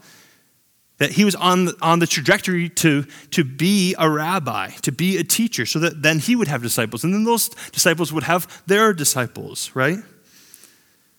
that 1.03 1.11
he 1.11 1.25
was 1.25 1.35
on 1.35 1.65
the, 1.65 1.77
on 1.83 1.99
the 1.99 2.07
trajectory 2.07 2.69
to, 2.69 3.03
to 3.33 3.43
be 3.43 3.95
a 3.99 4.09
rabbi, 4.09 4.71
to 4.83 4.93
be 4.93 5.17
a 5.17 5.25
teacher, 5.25 5.67
so 5.67 5.81
that 5.81 6.01
then 6.01 6.21
he 6.21 6.37
would 6.37 6.47
have 6.47 6.63
disciples. 6.63 7.03
And 7.03 7.13
then 7.13 7.25
those 7.25 7.49
disciples 7.73 8.13
would 8.13 8.23
have 8.23 8.63
their 8.67 8.93
disciples, 8.93 9.71
right? 9.75 9.99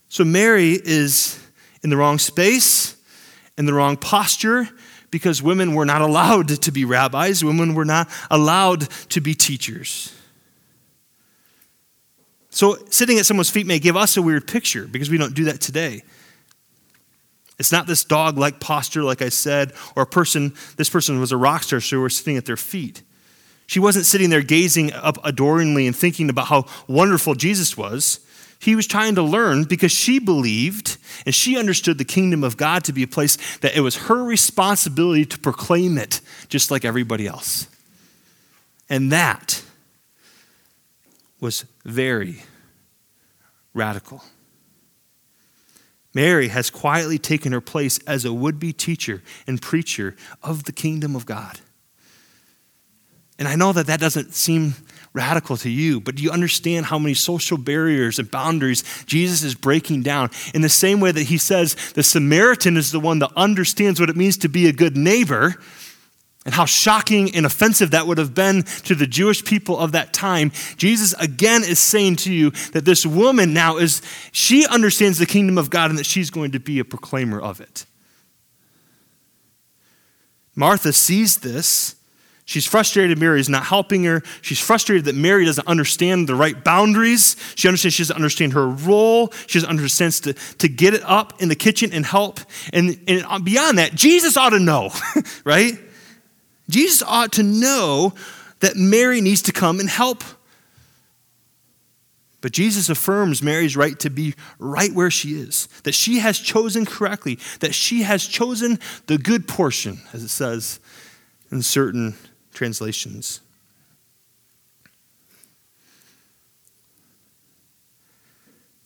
So 0.08 0.24
Mary 0.24 0.72
is 0.72 1.38
in 1.82 1.90
the 1.90 1.98
wrong 1.98 2.18
space, 2.18 2.96
in 3.58 3.66
the 3.66 3.74
wrong 3.74 3.98
posture, 3.98 4.68
because 5.10 5.42
women 5.42 5.74
were 5.74 5.84
not 5.84 6.00
allowed 6.00 6.48
to 6.48 6.72
be 6.72 6.86
rabbis, 6.86 7.44
women 7.44 7.74
were 7.74 7.84
not 7.84 8.08
allowed 8.30 8.88
to 9.10 9.20
be 9.20 9.34
teachers. 9.34 10.12
So 12.48 12.78
sitting 12.88 13.18
at 13.18 13.26
someone's 13.26 13.50
feet 13.50 13.66
may 13.66 13.78
give 13.78 13.96
us 13.96 14.16
a 14.16 14.22
weird 14.22 14.46
picture 14.46 14.86
because 14.86 15.10
we 15.10 15.18
don't 15.18 15.34
do 15.34 15.44
that 15.44 15.60
today. 15.60 16.04
It's 17.58 17.72
not 17.72 17.86
this 17.86 18.04
dog 18.04 18.36
like 18.36 18.60
posture, 18.60 19.02
like 19.02 19.22
I 19.22 19.28
said, 19.28 19.72
or 19.96 20.02
a 20.02 20.06
person, 20.06 20.54
this 20.76 20.90
person 20.90 21.20
was 21.20 21.32
a 21.32 21.36
rock 21.36 21.62
star, 21.62 21.80
so 21.80 22.00
we're 22.00 22.08
sitting 22.08 22.36
at 22.36 22.46
their 22.46 22.56
feet. 22.56 23.02
She 23.66 23.80
wasn't 23.80 24.06
sitting 24.06 24.30
there 24.30 24.42
gazing 24.42 24.92
up 24.92 25.18
adoringly 25.24 25.86
and 25.86 25.96
thinking 25.96 26.28
about 26.28 26.48
how 26.48 26.66
wonderful 26.86 27.34
Jesus 27.34 27.76
was. 27.76 28.20
He 28.60 28.76
was 28.76 28.86
trying 28.86 29.14
to 29.16 29.22
learn 29.22 29.64
because 29.64 29.92
she 29.92 30.18
believed 30.18 30.96
and 31.26 31.34
she 31.34 31.58
understood 31.58 31.98
the 31.98 32.04
kingdom 32.04 32.42
of 32.42 32.56
God 32.56 32.84
to 32.84 32.92
be 32.92 33.02
a 33.02 33.08
place 33.08 33.36
that 33.58 33.76
it 33.76 33.80
was 33.80 33.96
her 34.08 34.24
responsibility 34.24 35.24
to 35.26 35.38
proclaim 35.38 35.98
it 35.98 36.20
just 36.48 36.70
like 36.70 36.84
everybody 36.84 37.26
else. 37.26 37.66
And 38.88 39.12
that 39.12 39.62
was 41.40 41.64
very 41.84 42.42
radical. 43.74 44.22
Mary 46.14 46.48
has 46.48 46.70
quietly 46.70 47.18
taken 47.18 47.52
her 47.52 47.60
place 47.60 47.98
as 48.06 48.24
a 48.24 48.32
would 48.32 48.58
be 48.58 48.72
teacher 48.72 49.22
and 49.46 49.60
preacher 49.60 50.14
of 50.42 50.64
the 50.64 50.72
kingdom 50.72 51.16
of 51.16 51.26
God. 51.26 51.60
And 53.38 53.48
I 53.48 53.56
know 53.56 53.72
that 53.72 53.88
that 53.88 53.98
doesn't 53.98 54.32
seem 54.32 54.74
radical 55.12 55.56
to 55.56 55.68
you, 55.68 56.00
but 56.00 56.14
do 56.14 56.22
you 56.22 56.30
understand 56.30 56.86
how 56.86 56.98
many 56.98 57.14
social 57.14 57.58
barriers 57.58 58.18
and 58.20 58.30
boundaries 58.30 58.84
Jesus 59.06 59.42
is 59.42 59.56
breaking 59.56 60.02
down? 60.02 60.30
In 60.54 60.62
the 60.62 60.68
same 60.68 61.00
way 61.00 61.10
that 61.10 61.24
he 61.24 61.38
says 61.38 61.74
the 61.94 62.02
Samaritan 62.04 62.76
is 62.76 62.92
the 62.92 63.00
one 63.00 63.18
that 63.18 63.32
understands 63.36 63.98
what 63.98 64.10
it 64.10 64.16
means 64.16 64.36
to 64.38 64.48
be 64.48 64.68
a 64.68 64.72
good 64.72 64.96
neighbor 64.96 65.56
and 66.44 66.52
how 66.52 66.66
shocking 66.66 67.34
and 67.34 67.46
offensive 67.46 67.92
that 67.92 68.06
would 68.06 68.18
have 68.18 68.34
been 68.34 68.62
to 68.84 68.94
the 68.94 69.06
Jewish 69.06 69.44
people 69.44 69.78
of 69.78 69.92
that 69.92 70.12
time, 70.12 70.52
Jesus 70.76 71.14
again 71.14 71.62
is 71.64 71.78
saying 71.78 72.16
to 72.16 72.32
you 72.32 72.50
that 72.72 72.84
this 72.84 73.06
woman 73.06 73.54
now 73.54 73.78
is, 73.78 74.02
she 74.30 74.66
understands 74.66 75.18
the 75.18 75.26
kingdom 75.26 75.56
of 75.56 75.70
God 75.70 75.90
and 75.90 75.98
that 75.98 76.06
she's 76.06 76.30
going 76.30 76.52
to 76.52 76.60
be 76.60 76.78
a 76.78 76.84
proclaimer 76.84 77.40
of 77.40 77.60
it. 77.60 77.86
Martha 80.54 80.92
sees 80.92 81.38
this. 81.38 81.96
She's 82.46 82.66
frustrated 82.66 83.18
Mary 83.18 83.40
is 83.40 83.48
not 83.48 83.64
helping 83.64 84.04
her. 84.04 84.22
She's 84.42 84.60
frustrated 84.60 85.06
that 85.06 85.14
Mary 85.14 85.46
doesn't 85.46 85.66
understand 85.66 86.28
the 86.28 86.34
right 86.34 86.62
boundaries. 86.62 87.36
She 87.54 87.68
understands 87.68 87.94
she 87.94 88.02
doesn't 88.02 88.16
understand 88.16 88.52
her 88.52 88.68
role. 88.68 89.32
She 89.46 89.58
doesn't 89.58 89.70
understand 89.70 90.12
to, 90.12 90.34
to 90.34 90.68
get 90.68 90.92
it 90.92 91.02
up 91.04 91.40
in 91.40 91.48
the 91.48 91.54
kitchen 91.54 91.90
and 91.94 92.04
help. 92.04 92.40
And, 92.70 93.00
and 93.08 93.44
beyond 93.46 93.78
that, 93.78 93.94
Jesus 93.94 94.36
ought 94.36 94.50
to 94.50 94.60
know, 94.60 94.90
right? 95.44 95.78
Jesus 96.68 97.02
ought 97.06 97.32
to 97.32 97.42
know 97.42 98.14
that 98.60 98.76
Mary 98.76 99.20
needs 99.20 99.42
to 99.42 99.52
come 99.52 99.80
and 99.80 99.88
help. 99.88 100.24
But 102.40 102.52
Jesus 102.52 102.90
affirms 102.90 103.42
Mary's 103.42 103.76
right 103.76 103.98
to 104.00 104.10
be 104.10 104.34
right 104.58 104.92
where 104.92 105.10
she 105.10 105.30
is, 105.30 105.66
that 105.84 105.94
she 105.94 106.18
has 106.18 106.38
chosen 106.38 106.84
correctly, 106.84 107.38
that 107.60 107.74
she 107.74 108.02
has 108.02 108.26
chosen 108.26 108.78
the 109.06 109.16
good 109.16 109.48
portion, 109.48 110.00
as 110.12 110.22
it 110.22 110.28
says 110.28 110.78
in 111.50 111.62
certain 111.62 112.14
translations. 112.52 113.40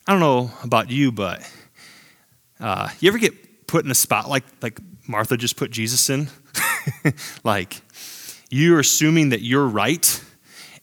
I 0.07 0.13
don't 0.13 0.21
know 0.21 0.51
about 0.63 0.89
you, 0.89 1.11
but 1.11 1.41
uh, 2.59 2.89
you 2.99 3.09
ever 3.09 3.17
get 3.17 3.67
put 3.67 3.85
in 3.85 3.91
a 3.91 3.95
spot 3.95 4.27
like, 4.27 4.43
like 4.61 4.79
Martha 5.07 5.37
just 5.37 5.55
put 5.55 5.69
Jesus 5.69 6.09
in? 6.09 6.29
like, 7.43 7.81
you're 8.49 8.79
assuming 8.79 9.29
that 9.29 9.41
you're 9.41 9.67
right, 9.67 10.23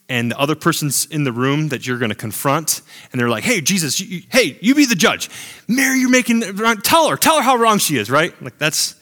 and 0.08 0.30
the 0.30 0.38
other 0.38 0.54
person's 0.54 1.06
in 1.06 1.24
the 1.24 1.32
room 1.32 1.68
that 1.68 1.86
you're 1.86 1.98
going 1.98 2.10
to 2.10 2.16
confront, 2.16 2.82
and 3.10 3.20
they're 3.20 3.28
like, 3.28 3.44
hey, 3.44 3.60
Jesus, 3.60 4.00
you, 4.00 4.22
hey, 4.30 4.58
you 4.60 4.74
be 4.74 4.86
the 4.86 4.94
judge. 4.94 5.28
Mary, 5.66 5.98
you're 5.98 6.10
making, 6.10 6.40
wrong. 6.56 6.76
tell 6.78 7.08
her, 7.08 7.16
tell 7.16 7.36
her 7.36 7.42
how 7.42 7.56
wrong 7.56 7.78
she 7.78 7.96
is, 7.96 8.10
right? 8.10 8.40
Like, 8.42 8.58
that's, 8.58 8.94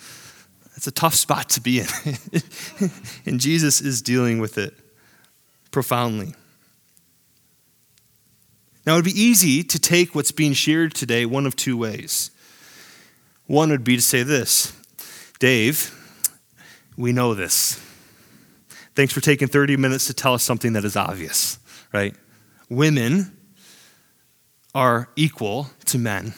that's 0.71 0.87
a 0.87 0.93
tough 0.93 1.15
spot 1.15 1.51
to 1.51 1.61
be 1.61 1.81
in. 1.81 1.87
and 3.27 3.39
Jesus 3.39 3.81
is 3.81 4.03
dealing 4.03 4.39
with 4.39 4.57
it 4.57 4.75
profoundly. 5.71 6.35
Now, 8.87 8.95
it 8.95 8.97
would 8.97 9.05
be 9.05 9.21
easy 9.21 9.63
to 9.63 9.79
take 9.79 10.15
what's 10.15 10.33
being 10.33 10.53
shared 10.53 10.95
today 10.95 11.25
one 11.25 11.47
of 11.47 11.57
two 11.57 11.77
ways. 11.77 12.31
One 13.47 13.71
would 13.71 13.85
be 13.85 13.97
to 13.97 14.03
say 14.03 14.23
this 14.23 14.73
Dave, 15.39 15.95
we 16.97 17.13
know 17.13 17.35
this. 17.35 17.81
Thanks 18.95 19.13
for 19.13 19.21
taking 19.21 19.49
30 19.49 19.77
minutes 19.77 20.07
to 20.07 20.15
tell 20.15 20.35
us 20.35 20.43
something 20.43 20.75
that 20.75 20.85
is 20.85 20.97
obvious, 20.97 21.59
right? 21.93 22.15
Women 22.69 23.37
are 24.75 25.09
equal 25.17 25.71
to 25.87 25.99
men. 25.99 26.35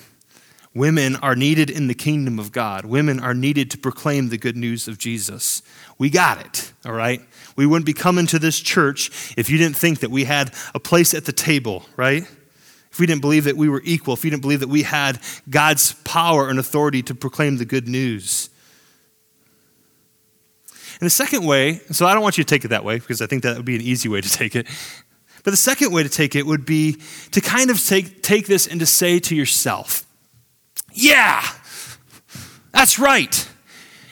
Women 0.74 1.16
are 1.16 1.34
needed 1.34 1.70
in 1.70 1.86
the 1.86 1.94
kingdom 1.94 2.38
of 2.38 2.52
God. 2.52 2.84
Women 2.84 3.18
are 3.20 3.32
needed 3.32 3.70
to 3.70 3.78
proclaim 3.78 4.28
the 4.28 4.36
good 4.36 4.58
news 4.58 4.88
of 4.88 4.98
Jesus. 4.98 5.62
We 5.96 6.10
got 6.10 6.44
it, 6.44 6.72
all 6.84 6.92
right? 6.92 7.22
We 7.56 7.64
wouldn't 7.64 7.86
be 7.86 7.94
coming 7.94 8.26
to 8.26 8.38
this 8.38 8.60
church 8.60 9.34
if 9.38 9.48
you 9.48 9.56
didn't 9.56 9.76
think 9.76 10.00
that 10.00 10.10
we 10.10 10.24
had 10.24 10.52
a 10.74 10.80
place 10.80 11.14
at 11.14 11.24
the 11.24 11.32
table, 11.32 11.86
right? 11.96 12.24
If 12.92 13.00
we 13.00 13.06
didn't 13.06 13.22
believe 13.22 13.44
that 13.44 13.56
we 13.56 13.70
were 13.70 13.80
equal, 13.84 14.14
if 14.14 14.24
we 14.24 14.28
didn't 14.28 14.42
believe 14.42 14.60
that 14.60 14.68
we 14.68 14.82
had 14.82 15.18
God's 15.48 15.94
power 16.04 16.50
and 16.50 16.58
authority 16.58 17.02
to 17.04 17.14
proclaim 17.14 17.56
the 17.56 17.64
good 17.64 17.88
news. 17.88 18.50
And 21.00 21.06
the 21.06 21.10
second 21.10 21.44
way, 21.44 21.80
so 21.90 22.06
I 22.06 22.14
don't 22.14 22.22
want 22.22 22.38
you 22.38 22.44
to 22.44 22.48
take 22.48 22.64
it 22.64 22.68
that 22.68 22.84
way 22.84 22.98
because 22.98 23.20
I 23.20 23.26
think 23.26 23.42
that 23.42 23.56
would 23.56 23.66
be 23.66 23.76
an 23.76 23.82
easy 23.82 24.08
way 24.08 24.20
to 24.20 24.30
take 24.30 24.56
it. 24.56 24.66
But 25.44 25.50
the 25.50 25.56
second 25.56 25.92
way 25.92 26.02
to 26.02 26.08
take 26.08 26.34
it 26.34 26.44
would 26.46 26.66
be 26.66 26.96
to 27.32 27.40
kind 27.40 27.70
of 27.70 27.84
take, 27.84 28.22
take 28.22 28.46
this 28.46 28.66
and 28.66 28.80
to 28.80 28.86
say 28.86 29.18
to 29.20 29.34
yourself, 29.34 30.06
yeah, 30.92 31.42
that's 32.72 32.98
right. 32.98 33.48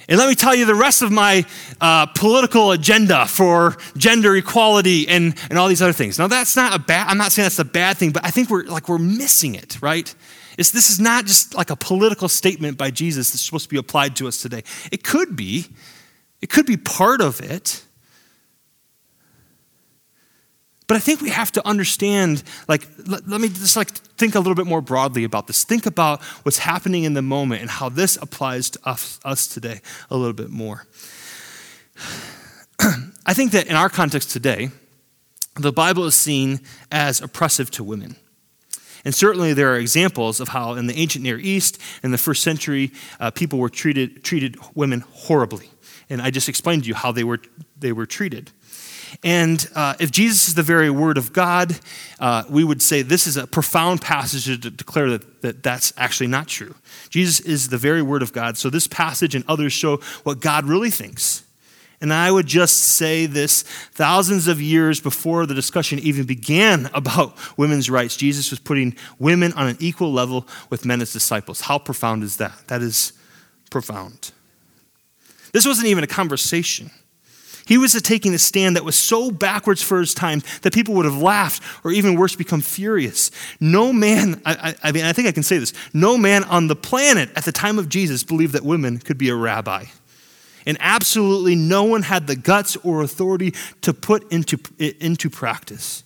And 0.09 0.19
let 0.19 0.29
me 0.29 0.35
tell 0.35 0.55
you 0.55 0.67
the 0.67 0.75
rest 0.75 1.01
of 1.01 1.11
my 1.11 1.47
uh, 1.81 2.07
political 2.07 2.73
agenda 2.73 3.27
for 3.27 3.77
gender 3.97 4.37
equality 4.37 5.09
and, 5.09 5.35
and 5.49 5.59
all 5.59 5.67
these 5.67 5.81
other 5.81 5.95
things. 5.95 6.19
Now, 6.19 6.27
that's 6.27 6.57
not 6.57 6.75
a 6.75 6.79
bad, 6.79 7.09
I'm 7.09 7.17
not 7.17 7.33
saying 7.33 7.45
that's 7.45 7.59
a 7.59 7.65
bad 7.65 7.97
thing, 7.97 8.13
but 8.13 8.25
I 8.25 8.31
think 8.31 8.51
we're 8.51 8.65
like 8.65 8.89
we're 8.89 8.99
missing 8.99 9.55
it, 9.55 9.81
right? 9.81 10.15
It's, 10.59 10.71
this 10.71 10.91
is 10.91 11.01
not 11.01 11.25
just 11.25 11.55
like 11.55 11.71
a 11.71 11.77
political 11.77 12.29
statement 12.29 12.79
by 12.79 12.91
Jesus 12.91 13.31
that's 13.31 13.43
supposed 13.43 13.65
to 13.65 13.71
be 13.71 13.79
applied 13.79 14.15
to 14.17 14.29
us 14.29 14.41
today. 14.41 14.63
It 14.93 15.03
could 15.03 15.37
be, 15.37 15.67
it 16.45 16.51
could 16.51 16.67
be 16.67 16.77
part 16.77 17.23
of 17.23 17.41
it. 17.41 17.83
But 20.87 20.99
I 20.99 21.01
think 21.01 21.23
we 21.23 21.31
have 21.31 21.51
to 21.53 21.67
understand, 21.67 22.43
like, 22.69 22.87
let, 23.07 23.27
let, 23.27 23.41
me 23.41 23.49
just 23.49 23.79
like 23.79 23.89
think 23.89 24.35
a 24.35 24.41
little 24.41 24.55
bit 24.55 24.67
more 24.67 24.83
broadly 24.83 25.25
about 25.25 25.47
this. 25.47 25.65
Think 25.65 25.87
about 25.87 26.23
what's 26.43 26.59
happening 26.59 27.05
in 27.05 27.15
the 27.15 27.23
moment 27.23 27.63
and 27.63 27.71
how 27.71 27.89
this 27.89 28.19
applies 28.21 28.69
to 28.69 28.79
us, 28.85 29.19
us 29.25 29.47
today 29.47 29.81
a 30.11 30.19
little 30.19 30.35
bit 30.35 30.51
more. 30.51 30.87
I 33.25 33.33
think 33.33 33.53
that 33.53 33.67
in 33.67 33.75
our 33.75 33.89
context 33.89 34.31
today, 34.31 34.69
the 35.55 35.73
Bible 35.73 36.05
is 36.05 36.15
seen 36.15 36.61
as 36.93 37.23
oppressive 37.23 37.71
to 37.71 37.83
women. 37.83 38.17
And 39.03 39.15
certainly 39.15 39.55
there 39.55 39.73
are 39.73 39.79
examples 39.79 40.41
of 40.41 40.49
how 40.49 40.75
in 40.75 40.89
the 40.89 40.95
ancient 40.99 41.25
Near 41.25 41.39
East, 41.39 41.81
in 42.03 42.11
the 42.11 42.19
first 42.19 42.43
century, 42.43 42.93
uh, 43.19 43.31
people 43.31 43.59
were 43.59 43.71
treated, 43.71 44.23
treated 44.23 44.59
women 44.75 45.01
horribly. 45.11 45.71
And 46.11 46.21
I 46.21 46.31
just 46.31 46.49
explained 46.49 46.85
to 46.85 46.89
you 46.89 46.95
how 46.95 47.13
they 47.13 47.25
were, 47.25 47.41
they 47.79 47.93
were 47.93 48.07
treated. 48.07 48.51
And 49.23 49.67
uh, 49.75 49.95
if 50.01 50.11
Jesus 50.11 50.49
is 50.49 50.55
the 50.55 50.63
very 50.63 50.91
word 50.91 51.19
of 51.19 51.33
God, 51.33 51.79
uh, 52.19 52.45
we 52.49 52.65
would 52.65 52.83
say 52.83 53.03
this 53.03 53.27
is 53.27 53.37
a 53.37 53.47
profound 53.47 54.03
passage 54.03 54.45
to 54.47 54.71
declare 54.71 55.11
that, 55.11 55.43
that 55.43 55.63
that's 55.63 55.93
actually 55.97 56.27
not 56.27 56.49
true. 56.49 56.75
Jesus 57.11 57.41
is 57.41 57.69
the 57.69 57.79
very 57.79 58.03
word 58.03 58.23
of 58.23 58.33
God. 58.33 58.57
So 58.57 58.71
this 58.71 58.87
passage 58.87 59.35
and 59.35 59.45
others 59.47 59.73
show 59.73 59.99
what 60.25 60.41
God 60.41 60.65
really 60.65 60.91
thinks. 60.91 61.45
And 62.01 62.13
I 62.13 62.31
would 62.31 62.47
just 62.47 62.81
say 62.81 63.25
this 63.25 63.63
thousands 63.63 64.47
of 64.49 64.61
years 64.61 65.01
before 65.01 65.47
the 65.47 65.55
discussion 65.55 65.99
even 66.01 66.27
began 66.27 66.91
about 66.93 67.35
women's 67.57 67.89
rights, 67.89 68.17
Jesus 68.17 68.51
was 68.51 68.59
putting 68.59 68.97
women 69.19 69.53
on 69.55 69.69
an 69.69 69.77
equal 69.81 70.13
level 70.13 70.47
with 70.69 70.85
men 70.85 71.01
as 71.01 71.13
disciples. 71.13 71.63
How 71.63 71.79
profound 71.79 72.23
is 72.23 72.37
that? 72.39 72.67
That 72.67 72.83
is 72.83 73.13
profound. 73.71 74.33
This 75.55 75.65
wasn't 75.65 75.87
even 75.87 76.03
a 76.03 76.09
conversation. 76.09 76.91
He 77.65 77.79
was 77.79 77.93
taking 78.03 78.35
a 78.35 78.39
stand 78.39 78.75
that 78.75 78.85
was 78.85 78.97
so 78.97 79.31
backwards 79.31 79.81
for 79.83 80.01
his 80.01 80.13
time 80.13 80.43
that 80.63 80.75
people 80.75 80.95
would 80.95 81.05
have 81.05 81.23
laughed 81.23 81.63
or 81.85 81.93
even 81.93 82.17
worse, 82.17 82.35
become 82.35 82.61
furious. 82.61 83.31
No 83.61 83.93
man, 83.93 84.43
I, 84.45 84.75
I, 84.83 84.91
mean, 84.91 85.05
I 85.05 85.13
think 85.13 85.29
I 85.29 85.33
can 85.33 85.45
say 85.45 85.59
this, 85.59 85.73
no 85.95 86.19
man 86.19 86.43
on 86.45 86.67
the 86.67 86.75
planet 86.75 87.31
at 87.37 87.45
the 87.45 87.53
time 87.53 87.79
of 87.79 87.89
Jesus 87.89 88.25
believed 88.25 88.53
that 88.55 88.65
women 88.65 88.99
could 88.99 89.17
be 89.17 89.29
a 89.29 89.37
rabbi. 89.37 89.85
And 90.67 90.77
absolutely 90.81 91.55
no 91.55 91.85
one 91.85 92.03
had 92.03 92.27
the 92.27 92.37
guts 92.37 92.77
or 92.79 93.03
authority 93.03 93.55
to 93.83 93.95
put 93.95 94.31
into, 94.33 94.59
into 94.79 95.31
practice. 95.31 96.03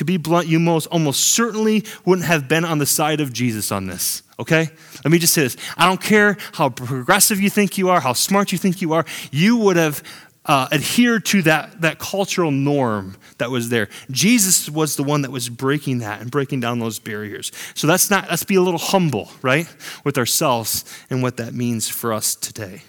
To 0.00 0.04
be 0.06 0.16
blunt, 0.16 0.48
you 0.48 0.58
most 0.58 0.86
almost 0.86 1.34
certainly 1.34 1.84
wouldn't 2.06 2.26
have 2.26 2.48
been 2.48 2.64
on 2.64 2.78
the 2.78 2.86
side 2.86 3.20
of 3.20 3.34
Jesus 3.34 3.70
on 3.70 3.86
this, 3.86 4.22
okay? 4.38 4.70
Let 5.04 5.12
me 5.12 5.18
just 5.18 5.34
say 5.34 5.42
this. 5.42 5.58
I 5.76 5.84
don't 5.84 6.00
care 6.00 6.38
how 6.54 6.70
progressive 6.70 7.38
you 7.38 7.50
think 7.50 7.76
you 7.76 7.90
are, 7.90 8.00
how 8.00 8.14
smart 8.14 8.50
you 8.50 8.56
think 8.56 8.80
you 8.80 8.94
are, 8.94 9.04
you 9.30 9.58
would 9.58 9.76
have 9.76 10.02
uh, 10.46 10.68
adhered 10.72 11.26
to 11.26 11.42
that, 11.42 11.82
that 11.82 11.98
cultural 11.98 12.50
norm 12.50 13.18
that 13.36 13.50
was 13.50 13.68
there. 13.68 13.90
Jesus 14.10 14.70
was 14.70 14.96
the 14.96 15.02
one 15.04 15.20
that 15.20 15.32
was 15.32 15.50
breaking 15.50 15.98
that 15.98 16.22
and 16.22 16.30
breaking 16.30 16.60
down 16.60 16.78
those 16.78 16.98
barriers. 16.98 17.52
So 17.74 17.86
that's 17.86 18.10
not, 18.10 18.30
let's 18.30 18.44
be 18.44 18.54
a 18.54 18.62
little 18.62 18.80
humble, 18.80 19.30
right, 19.42 19.68
with 20.02 20.16
ourselves 20.16 20.82
and 21.10 21.22
what 21.22 21.36
that 21.36 21.52
means 21.52 21.90
for 21.90 22.14
us 22.14 22.34
today. 22.34 22.84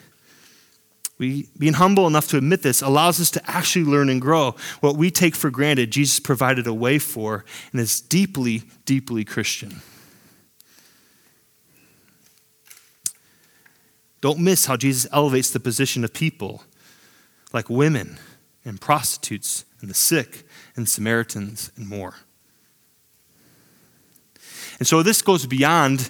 We, 1.22 1.50
being 1.56 1.74
humble 1.74 2.08
enough 2.08 2.30
to 2.30 2.38
admit 2.38 2.64
this 2.64 2.82
allows 2.82 3.22
us 3.22 3.30
to 3.32 3.42
actually 3.48 3.86
learn 3.86 4.10
and 4.10 4.20
grow. 4.20 4.56
What 4.80 4.98
we 4.98 5.12
take 5.12 5.36
for 5.36 5.52
granted, 5.52 5.92
Jesus 5.92 6.20
provided 6.20 6.66
a 6.66 6.74
way 6.74 6.98
for, 6.98 7.46
and 7.72 7.80
it's 7.80 8.02
deeply, 8.02 8.64
deeply 8.86 9.24
Christian. 9.24 9.84
Don't 14.22 14.40
miss 14.40 14.66
how 14.66 14.76
Jesus 14.76 15.06
elevates 15.14 15.52
the 15.52 15.60
position 15.60 16.04
of 16.04 16.12
people 16.12 16.64
like 17.54 17.70
women 17.70 18.18
and 18.66 18.82
prostitutes 18.82 19.64
and 19.80 19.92
the 19.92 19.94
sick 19.94 20.44
and 20.76 20.90
Samaritans 20.90 21.72
and 21.76 21.88
more. 21.88 22.16
And 24.80 24.88
so 24.88 25.04
this 25.04 25.22
goes 25.22 25.46
beyond 25.46 26.10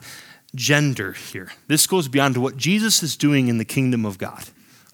gender 0.56 1.12
here. 1.12 1.52
This 1.68 1.86
goes 1.86 2.08
beyond 2.08 2.38
what 2.38 2.56
Jesus 2.56 3.04
is 3.04 3.18
doing 3.18 3.50
in 3.50 3.58
the 3.58 3.66
kingdom 3.66 4.06
of 4.06 4.18
God. 4.18 4.46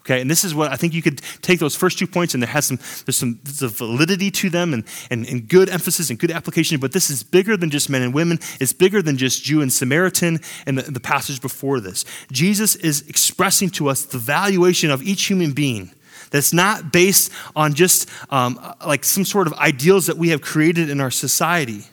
Okay, 0.07 0.21
and 0.21 0.31
this 0.31 0.45
is 0.45 0.55
what 0.55 0.71
I 0.71 0.77
think 0.77 0.93
you 0.93 1.01
could 1.01 1.21
take 1.41 1.59
those 1.59 1.75
first 1.75 1.99
two 1.99 2.07
points 2.07 2.33
and 2.33 2.41
there 2.41 2.49
has 2.49 2.65
some 2.65 2.77
there's 3.05 3.17
some, 3.17 3.41
there's 3.43 3.73
validity 3.73 4.31
to 4.31 4.49
them 4.49 4.73
and, 4.73 4.85
and, 5.11 5.27
and 5.27 5.45
good 5.45 5.67
emphasis 5.67 6.09
and 6.09 6.17
good 6.17 6.31
application, 6.31 6.79
but 6.79 6.93
this 6.93 7.09
is 7.09 7.23
bigger 7.23 7.57
than 7.57 7.69
just 7.69 7.89
men 7.89 8.01
and 8.01 8.13
women. 8.13 8.39
It's 8.61 8.71
bigger 8.71 9.01
than 9.01 9.17
just 9.17 9.43
Jew 9.43 9.61
and 9.61 9.71
Samaritan 9.71 10.39
and 10.65 10.77
the, 10.77 10.89
the 10.89 11.01
passage 11.01 11.41
before 11.41 11.81
this. 11.81 12.05
Jesus 12.31 12.77
is 12.77 13.05
expressing 13.09 13.69
to 13.71 13.89
us 13.89 14.05
the 14.05 14.17
valuation 14.17 14.91
of 14.91 15.03
each 15.03 15.25
human 15.25 15.51
being 15.51 15.91
that's 16.31 16.53
not 16.53 16.93
based 16.93 17.29
on 17.53 17.73
just 17.73 18.09
um, 18.29 18.57
like 18.85 19.03
some 19.03 19.25
sort 19.25 19.45
of 19.45 19.53
ideals 19.55 20.07
that 20.07 20.17
we 20.17 20.29
have 20.29 20.41
created 20.41 20.89
in 20.89 21.01
our 21.01 21.11
society 21.11 21.83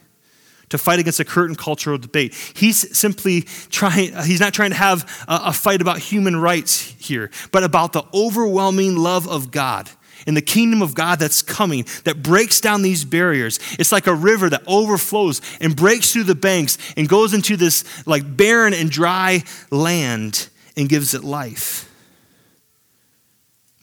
to 0.74 0.78
fight 0.78 0.98
against 0.98 1.20
a 1.20 1.24
current 1.24 1.56
cultural 1.56 1.96
debate. 1.98 2.34
He's 2.54 2.96
simply 2.98 3.42
trying, 3.70 4.12
he's 4.24 4.40
not 4.40 4.52
trying 4.52 4.70
to 4.70 4.76
have 4.76 5.24
a, 5.28 5.52
fight 5.52 5.80
about 5.80 5.98
human 5.98 6.34
rights 6.34 6.80
here, 6.98 7.30
but 7.52 7.62
about 7.62 7.92
the 7.92 8.02
overwhelming 8.12 8.96
love 8.96 9.28
of 9.28 9.52
God 9.52 9.88
in 10.26 10.34
the 10.34 10.42
kingdom 10.42 10.82
of 10.82 10.92
God 10.94 11.20
that's 11.20 11.42
coming 11.42 11.86
that 12.02 12.24
breaks 12.24 12.60
down 12.60 12.82
these 12.82 13.04
barriers. 13.04 13.60
It's 13.78 13.92
like 13.92 14.08
a 14.08 14.14
river 14.14 14.50
that 14.50 14.64
overflows 14.66 15.40
and 15.60 15.76
breaks 15.76 16.12
through 16.12 16.24
the 16.24 16.34
banks 16.34 16.76
and 16.96 17.08
goes 17.08 17.34
into 17.34 17.56
this 17.56 17.84
like 18.04 18.36
barren 18.36 18.74
and 18.74 18.90
dry 18.90 19.44
land 19.70 20.48
and 20.76 20.88
gives 20.88 21.14
it 21.14 21.22
life. 21.22 21.93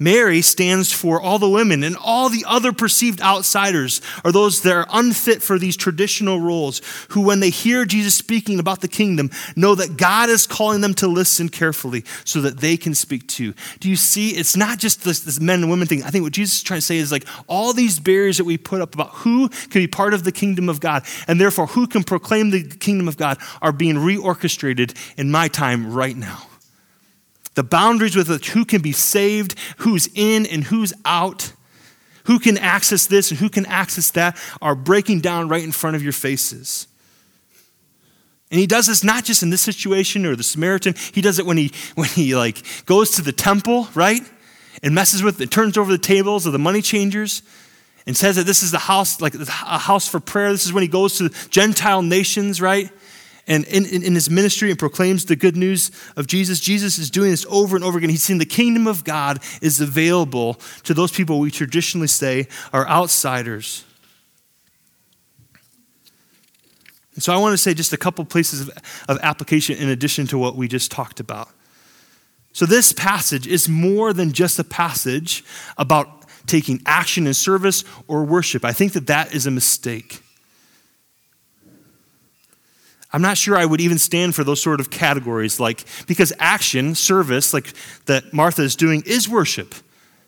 Mary 0.01 0.41
stands 0.41 0.91
for 0.91 1.21
all 1.21 1.37
the 1.37 1.47
women, 1.47 1.83
and 1.83 1.95
all 1.95 2.27
the 2.27 2.43
other 2.47 2.73
perceived 2.73 3.21
outsiders 3.21 4.01
are 4.25 4.31
those 4.31 4.61
that 4.61 4.73
are 4.73 4.87
unfit 4.91 5.43
for 5.43 5.59
these 5.59 5.77
traditional 5.77 6.39
roles, 6.39 6.81
who, 7.09 7.21
when 7.21 7.39
they 7.39 7.51
hear 7.51 7.85
Jesus 7.85 8.15
speaking 8.15 8.59
about 8.59 8.81
the 8.81 8.87
kingdom, 8.87 9.29
know 9.55 9.75
that 9.75 9.97
God 9.97 10.27
is 10.29 10.47
calling 10.47 10.81
them 10.81 10.95
to 10.95 11.07
listen 11.07 11.49
carefully 11.49 12.03
so 12.25 12.41
that 12.41 12.61
they 12.61 12.77
can 12.77 12.95
speak 12.95 13.27
too. 13.27 13.53
Do 13.79 13.89
you 13.89 13.95
see? 13.95 14.29
It's 14.31 14.57
not 14.57 14.79
just 14.79 15.03
this, 15.03 15.19
this 15.19 15.39
men 15.39 15.61
and 15.61 15.69
women 15.69 15.87
thing. 15.87 16.01
I 16.01 16.09
think 16.09 16.23
what 16.23 16.33
Jesus 16.33 16.57
is 16.57 16.63
trying 16.63 16.79
to 16.79 16.85
say 16.85 16.97
is 16.97 17.11
like 17.11 17.27
all 17.45 17.71
these 17.71 17.99
barriers 17.99 18.37
that 18.37 18.45
we 18.45 18.57
put 18.57 18.81
up 18.81 18.95
about 18.95 19.09
who 19.09 19.49
can 19.49 19.81
be 19.81 19.87
part 19.87 20.15
of 20.15 20.23
the 20.23 20.31
kingdom 20.31 20.67
of 20.67 20.79
God, 20.79 21.05
and 21.27 21.39
therefore 21.39 21.67
who 21.67 21.85
can 21.85 22.03
proclaim 22.03 22.49
the 22.49 22.63
kingdom 22.63 23.07
of 23.07 23.17
God, 23.17 23.37
are 23.61 23.71
being 23.71 23.97
reorchestrated 23.97 24.97
in 25.15 25.29
my 25.29 25.47
time 25.47 25.93
right 25.93 26.17
now. 26.17 26.47
The 27.55 27.63
boundaries 27.63 28.15
with 28.15 28.29
which 28.29 28.51
who 28.51 28.65
can 28.65 28.81
be 28.81 28.93
saved, 28.93 29.55
who's 29.77 30.07
in 30.15 30.45
and 30.45 30.63
who's 30.65 30.93
out, 31.03 31.53
who 32.25 32.39
can 32.39 32.57
access 32.57 33.07
this 33.07 33.31
and 33.31 33.39
who 33.39 33.49
can 33.49 33.65
access 33.65 34.11
that 34.11 34.37
are 34.61 34.75
breaking 34.75 35.21
down 35.21 35.49
right 35.49 35.63
in 35.63 35.71
front 35.71 35.95
of 35.95 36.03
your 36.03 36.13
faces. 36.13 36.87
And 38.51 38.59
he 38.59 38.67
does 38.67 38.87
this 38.87 39.03
not 39.03 39.23
just 39.23 39.43
in 39.43 39.49
this 39.49 39.61
situation 39.61 40.25
or 40.25 40.35
the 40.35 40.43
Samaritan, 40.43 40.95
he 41.13 41.21
does 41.21 41.39
it 41.39 41.45
when 41.45 41.57
he 41.57 41.71
when 41.95 42.09
he 42.09 42.35
like 42.35 42.63
goes 42.85 43.11
to 43.11 43.21
the 43.21 43.31
temple, 43.31 43.87
right? 43.95 44.21
And 44.83 44.93
messes 44.95 45.23
with 45.23 45.39
it, 45.41 45.51
turns 45.51 45.77
over 45.77 45.91
the 45.91 45.97
tables 45.97 46.45
of 46.45 46.53
the 46.53 46.59
money 46.59 46.81
changers 46.81 47.43
and 48.05 48.17
says 48.17 48.35
that 48.35 48.45
this 48.45 48.63
is 48.63 48.71
the 48.71 48.79
house, 48.79 49.21
like 49.21 49.35
a 49.35 49.77
house 49.77 50.07
for 50.07 50.19
prayer. 50.19 50.51
This 50.51 50.65
is 50.65 50.73
when 50.73 50.81
he 50.81 50.87
goes 50.87 51.17
to 51.17 51.29
Gentile 51.49 52.01
nations, 52.01 52.59
right? 52.59 52.89
And 53.47 53.65
in, 53.65 53.85
in, 53.85 54.03
in, 54.03 54.13
his 54.13 54.29
ministry 54.29 54.69
and 54.69 54.77
proclaims 54.77 55.25
the 55.25 55.35
good 55.35 55.57
news 55.57 55.91
of 56.15 56.27
Jesus. 56.27 56.59
Jesus 56.59 56.97
is 56.97 57.09
doing 57.09 57.31
this 57.31 57.45
over 57.49 57.75
and 57.75 57.83
over 57.83 57.97
again. 57.97 58.09
He's 58.09 58.23
saying 58.23 58.39
the 58.39 58.45
kingdom 58.45 58.87
of 58.87 59.03
God 59.03 59.39
is 59.61 59.81
available 59.81 60.55
to 60.83 60.93
those 60.93 61.11
people 61.11 61.39
we 61.39 61.51
traditionally 61.51 62.07
say 62.07 62.47
are 62.71 62.87
outsiders. 62.87 63.83
And 67.15 67.23
so 67.23 67.33
I 67.33 67.37
want 67.37 67.53
to 67.53 67.57
say 67.57 67.73
just 67.73 67.93
a 67.93 67.97
couple 67.97 68.23
places 68.25 68.61
of, 68.61 68.77
of 69.09 69.19
application 69.21 69.77
in 69.77 69.89
addition 69.89 70.27
to 70.27 70.37
what 70.37 70.55
we 70.55 70.67
just 70.67 70.91
talked 70.91 71.19
about. 71.19 71.49
So, 72.53 72.65
this 72.65 72.91
passage 72.91 73.47
is 73.47 73.69
more 73.69 74.11
than 74.11 74.33
just 74.33 74.59
a 74.59 74.63
passage 74.63 75.43
about 75.77 76.25
taking 76.47 76.81
action 76.85 77.27
in 77.27 77.33
service 77.33 77.83
or 78.07 78.25
worship. 78.25 78.65
I 78.65 78.73
think 78.73 78.93
that 78.93 79.07
that 79.07 79.33
is 79.33 79.45
a 79.45 79.51
mistake. 79.51 80.21
I'm 83.13 83.21
not 83.21 83.37
sure 83.37 83.57
I 83.57 83.65
would 83.65 83.81
even 83.81 83.97
stand 83.97 84.35
for 84.35 84.43
those 84.43 84.61
sort 84.61 84.79
of 84.79 84.89
categories, 84.89 85.59
like, 85.59 85.85
because 86.07 86.31
action, 86.39 86.95
service, 86.95 87.53
like 87.53 87.73
that 88.05 88.33
Martha 88.33 88.61
is 88.61 88.75
doing, 88.75 89.03
is 89.05 89.27
worship. 89.27 89.75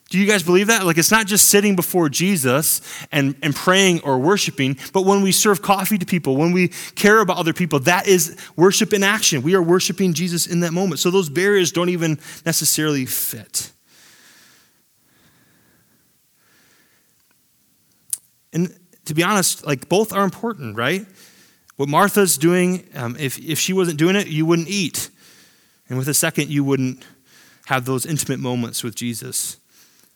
Do 0.09 0.19
you 0.19 0.27
guys 0.27 0.43
believe 0.43 0.67
that? 0.67 0.85
Like, 0.85 0.97
it's 0.99 1.09
not 1.09 1.25
just 1.25 1.47
sitting 1.47 1.75
before 1.75 2.07
Jesus 2.07 2.81
and, 3.11 3.35
and 3.41 3.55
praying 3.55 4.01
or 4.01 4.19
worshiping, 4.19 4.77
but 4.91 5.05
when 5.05 5.23
we 5.23 5.31
serve 5.31 5.61
coffee 5.61 5.97
to 5.97 6.05
people, 6.05 6.35
when 6.35 6.51
we 6.51 6.67
care 6.95 7.19
about 7.19 7.37
other 7.37 7.53
people, 7.53 7.79
that 7.79 8.07
is 8.07 8.37
worship 8.55 8.93
in 8.93 9.01
action. 9.01 9.41
We 9.41 9.55
are 9.55 9.63
worshiping 9.63 10.13
Jesus 10.13 10.45
in 10.45 10.59
that 10.59 10.71
moment. 10.71 10.99
So 10.99 11.09
those 11.09 11.29
barriers 11.29 11.71
don't 11.71 11.89
even 11.89 12.19
necessarily 12.45 13.05
fit. 13.07 13.71
And 18.51 18.77
to 19.05 19.15
be 19.15 19.23
honest, 19.23 19.65
like, 19.65 19.89
both 19.89 20.13
are 20.13 20.23
important, 20.23 20.77
right? 20.77 21.07
What 21.75 21.89
Martha's 21.89 22.37
doing, 22.37 22.87
um, 22.95 23.15
if, 23.19 23.39
if 23.39 23.59
she 23.59 23.73
wasn't 23.73 23.97
doing 23.97 24.15
it, 24.15 24.27
you 24.27 24.45
wouldn't 24.45 24.67
eat. 24.67 25.09
And 25.89 25.97
with 25.97 26.07
a 26.07 26.13
second, 26.13 26.49
you 26.49 26.63
wouldn't 26.63 27.03
have 27.65 27.85
those 27.85 28.05
intimate 28.05 28.39
moments 28.39 28.83
with 28.83 28.95
Jesus. 28.95 29.57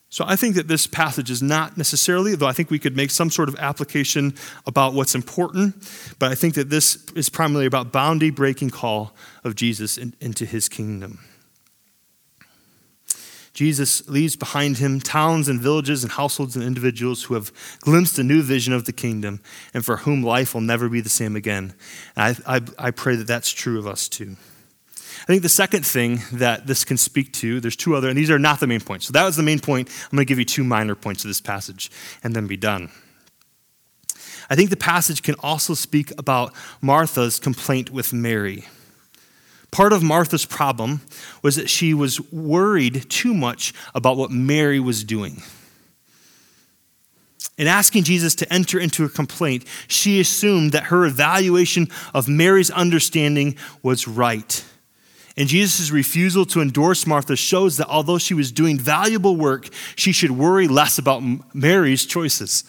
So 0.10 0.24
I 0.26 0.36
think 0.36 0.56
that 0.56 0.67
this 0.67 0.88
passage 0.88 1.30
is 1.30 1.43
not 1.43 1.78
necessarily, 1.78 2.36
though 2.36 2.48
I 2.48 2.54
think 2.54 2.70
we 2.70 2.80
could 2.80 2.96
make 2.96 3.12
some 3.12 3.30
sort 3.30 3.50
of 3.50 3.56
application 3.58 4.36
about 4.65 4.93
what's 4.93 5.15
important, 5.15 5.76
but 6.17 6.32
I 6.32 6.36
think 6.36 6.54
that 6.56 6.70
this 6.70 7.04
is 7.15 7.28
primarily 7.28 7.65
about 7.65 7.91
boundary 7.91 8.30
breaking 8.30 8.70
call 8.70 9.13
of 9.43 9.56
Jesus 9.56 9.98
in, 9.98 10.13
into 10.22 10.46
his 10.46 10.70
kingdom. 10.70 11.20
Jesus 13.58 14.08
leaves 14.08 14.36
behind 14.36 14.78
him 14.78 15.00
towns 15.00 15.48
and 15.48 15.60
villages 15.60 16.04
and 16.04 16.12
households 16.12 16.56
and 16.56 16.63
individuals 16.63 17.24
who 17.24 17.34
have 17.34 17.52
glimpsed 17.82 18.20
a 18.20 18.24
new 18.24 18.43
vision 18.43 18.72
of 18.72 18.86
the 18.86 18.93
kingdom 18.93 19.41
and 19.74 19.84
for 19.84 19.98
whom 19.98 20.22
life 20.22 20.54
will 20.54 20.62
never 20.62 20.88
be 20.88 21.02
the 21.02 21.10
same 21.10 21.36
again. 21.36 21.74
And 22.15 22.38
I, 22.46 22.58
I, 22.58 22.62
I 22.78 22.91
pray 22.91 23.15
that 23.15 23.26
that's 23.26 23.50
true 23.50 23.80
of 23.80 23.88
us 23.88 24.08
too. 24.08 24.36
I 25.24 25.26
think 25.26 25.41
the 25.41 25.50
second 25.50 25.88
thing 25.88 26.20
that 26.34 26.67
this 26.67 26.86
can 26.86 26.98
speak 26.98 27.34
to, 27.34 27.60
there's 27.60 27.76
two 27.76 27.96
other, 27.96 28.10
and 28.10 28.15
these 28.15 28.30
are 28.30 28.38
not 28.38 28.60
the 28.60 28.67
main 28.67 28.80
points. 28.80 29.08
So 29.08 29.13
that 29.13 29.26
was 29.26 29.38
the 29.38 29.41
main 29.41 29.60
point. 29.60 29.89
I'm 29.89 30.15
going 30.15 30.28
to 30.28 30.30
give 30.30 30.38
you 30.38 30.46
two 30.46 30.63
minor 30.63 30.93
points 30.93 31.24
of 31.24 31.30
this 31.30 31.41
passage 31.41 31.89
and 32.24 32.36
then 32.36 32.46
be 32.46 32.58
done. 32.58 32.91
I 34.52 34.56
think 34.56 34.70
the 34.70 34.78
passage 34.78 35.24
can 35.24 35.34
also 35.39 35.74
speak 35.74 36.12
about 36.20 36.54
Martha's 36.80 37.39
complaint 37.39 37.89
with 37.89 38.13
Mary. 38.13 38.65
Part 39.71 39.93
of 39.93 40.01
Martha's 40.01 40.45
problem 40.45 41.01
was 41.41 41.56
that 41.56 41.69
she 41.69 41.93
was 41.93 42.21
worried 42.32 43.10
too 43.10 43.34
much 43.34 43.73
about 43.93 44.17
what 44.17 44.32
Mary 44.32 44.80
was 44.80 45.03
doing. 45.03 45.41
In 47.58 47.67
asking 47.67 48.03
Jesus 48.03 48.36
to 48.36 48.53
enter 48.53 48.80
into 48.80 49.03
a 49.03 49.10
complaint, 49.10 49.65
she 49.88 50.19
assumed 50.19 50.71
that 50.73 50.86
her 50.86 51.06
evaluation 51.06 51.88
of 52.13 52.27
Mary's 52.27 52.69
understanding 52.69 53.58
was 53.82 54.08
right. 54.08 54.63
And 55.36 55.47
Jesus' 55.47 55.91
refusal 55.91 56.45
to 56.47 56.62
endorse 56.62 57.06
Martha 57.06 57.36
shows 57.36 57.77
that 57.77 57.88
although 57.88 58.17
she 58.17 58.34
was 58.34 58.51
doing 58.51 58.80
valuable 58.80 59.36
work, 59.36 59.69
she 59.95 60.12
should 60.12 60.32
worry 60.32 60.67
less 60.67 60.97
about 60.97 61.23
Mary's 61.53 62.06
choices. 62.06 62.63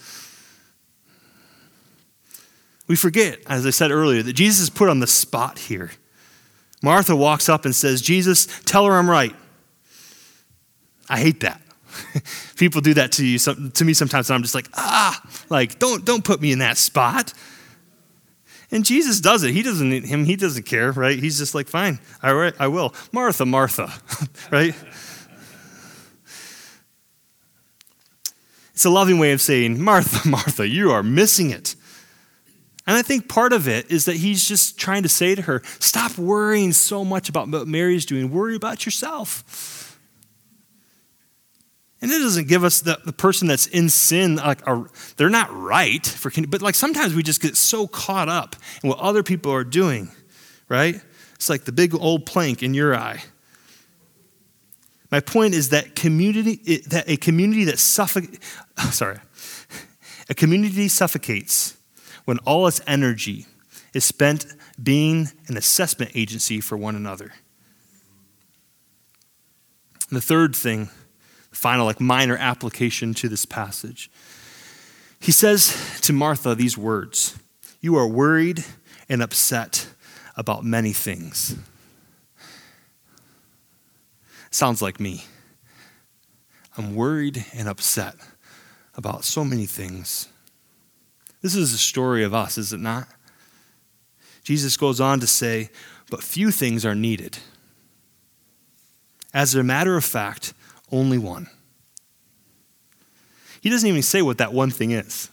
We 2.86 2.96
forget, 2.96 3.38
as 3.46 3.66
I 3.66 3.70
said 3.70 3.90
earlier, 3.90 4.22
that 4.22 4.32
Jesus 4.32 4.60
is 4.60 4.70
put 4.70 4.88
on 4.88 5.00
the 5.00 5.06
spot 5.06 5.58
here. 5.58 5.92
Martha 6.82 7.14
walks 7.16 7.48
up 7.48 7.64
and 7.64 7.74
says, 7.74 8.00
Jesus, 8.00 8.46
tell 8.64 8.86
her 8.86 8.92
I'm 8.92 9.10
right. 9.10 9.34
I 11.08 11.18
hate 11.18 11.40
that. 11.40 11.60
People 12.56 12.80
do 12.80 12.94
that 12.94 13.12
to 13.12 13.26
you 13.26 13.38
to 13.38 13.84
me 13.84 13.94
sometimes, 13.94 14.30
and 14.30 14.34
I'm 14.34 14.42
just 14.42 14.54
like, 14.54 14.68
ah, 14.74 15.20
like 15.48 15.78
don't 15.78 16.04
don't 16.04 16.24
put 16.24 16.40
me 16.40 16.52
in 16.52 16.58
that 16.60 16.76
spot. 16.76 17.32
And 18.70 18.84
Jesus 18.84 19.20
does 19.20 19.44
it. 19.44 19.52
He 19.52 19.62
doesn't 19.62 20.04
him. 20.04 20.24
He 20.24 20.36
doesn't 20.36 20.64
care, 20.64 20.92
right? 20.92 21.18
He's 21.18 21.38
just 21.38 21.54
like, 21.54 21.66
fine, 21.66 21.98
right, 22.22 22.54
I 22.58 22.68
will. 22.68 22.94
Martha, 23.12 23.46
Martha, 23.46 23.92
right? 24.50 24.74
It's 28.74 28.84
a 28.84 28.90
loving 28.90 29.18
way 29.18 29.32
of 29.32 29.40
saying, 29.40 29.82
Martha, 29.82 30.28
Martha, 30.28 30.68
you 30.68 30.92
are 30.92 31.02
missing 31.02 31.50
it. 31.50 31.74
And 32.88 32.96
I 32.96 33.02
think 33.02 33.28
part 33.28 33.52
of 33.52 33.68
it 33.68 33.90
is 33.90 34.06
that 34.06 34.16
he's 34.16 34.48
just 34.48 34.78
trying 34.78 35.02
to 35.02 35.10
say 35.10 35.34
to 35.34 35.42
her, 35.42 35.60
stop 35.78 36.16
worrying 36.16 36.72
so 36.72 37.04
much 37.04 37.28
about 37.28 37.46
what 37.50 37.68
Mary's 37.68 38.06
doing. 38.06 38.30
Worry 38.30 38.56
about 38.56 38.86
yourself. 38.86 39.98
And 42.00 42.10
it 42.10 42.18
doesn't 42.18 42.48
give 42.48 42.64
us 42.64 42.80
the, 42.80 42.98
the 43.04 43.12
person 43.12 43.46
that's 43.46 43.66
in 43.66 43.90
sin, 43.90 44.36
like 44.36 44.66
a, 44.66 44.86
they're 45.18 45.28
not 45.28 45.54
right 45.54 46.06
for, 46.06 46.32
but 46.48 46.62
like 46.62 46.74
sometimes 46.74 47.14
we 47.14 47.22
just 47.22 47.42
get 47.42 47.58
so 47.58 47.86
caught 47.86 48.30
up 48.30 48.56
in 48.82 48.88
what 48.88 49.00
other 49.00 49.22
people 49.22 49.52
are 49.52 49.64
doing, 49.64 50.10
right? 50.70 50.98
It's 51.34 51.50
like 51.50 51.64
the 51.64 51.72
big 51.72 51.94
old 51.94 52.24
plank 52.24 52.62
in 52.62 52.72
your 52.72 52.96
eye. 52.96 53.22
My 55.10 55.20
point 55.20 55.52
is 55.52 55.68
that 55.70 55.94
community, 55.94 56.78
that 56.86 57.06
a 57.06 57.18
community 57.18 57.64
that 57.64 57.78
suffocates, 57.78 58.38
sorry, 58.92 59.18
a 60.30 60.34
community 60.34 60.88
suffocates 60.88 61.74
when 62.28 62.36
all 62.40 62.66
its 62.66 62.78
energy 62.86 63.46
is 63.94 64.04
spent 64.04 64.44
being 64.82 65.30
an 65.46 65.56
assessment 65.56 66.10
agency 66.14 66.60
for 66.60 66.76
one 66.76 66.94
another. 66.94 67.32
And 70.10 70.16
the 70.18 70.20
third 70.20 70.54
thing, 70.54 70.90
the 71.48 71.56
final, 71.56 71.86
like 71.86 72.02
minor 72.02 72.36
application 72.36 73.14
to 73.14 73.30
this 73.30 73.46
passage, 73.46 74.10
he 75.18 75.32
says 75.32 75.98
to 76.02 76.12
Martha 76.12 76.54
these 76.54 76.76
words 76.76 77.34
You 77.80 77.96
are 77.96 78.06
worried 78.06 78.62
and 79.08 79.22
upset 79.22 79.88
about 80.36 80.62
many 80.62 80.92
things. 80.92 81.56
Sounds 84.50 84.82
like 84.82 85.00
me. 85.00 85.24
I'm 86.76 86.94
worried 86.94 87.46
and 87.54 87.66
upset 87.66 88.16
about 88.96 89.24
so 89.24 89.46
many 89.46 89.64
things. 89.64 90.28
This 91.40 91.54
is 91.54 91.72
a 91.72 91.78
story 91.78 92.24
of 92.24 92.34
us, 92.34 92.58
is 92.58 92.72
it 92.72 92.80
not? 92.80 93.06
Jesus 94.42 94.76
goes 94.76 95.00
on 95.00 95.20
to 95.20 95.26
say, 95.26 95.70
but 96.10 96.22
few 96.22 96.50
things 96.50 96.84
are 96.84 96.94
needed. 96.94 97.38
As 99.34 99.54
a 99.54 99.62
matter 99.62 99.96
of 99.96 100.04
fact, 100.04 100.54
only 100.90 101.18
one. 101.18 101.48
He 103.60 103.70
doesn't 103.70 103.88
even 103.88 104.02
say 104.02 104.22
what 104.22 104.38
that 104.38 104.52
one 104.52 104.70
thing 104.70 104.92
is. 104.92 105.30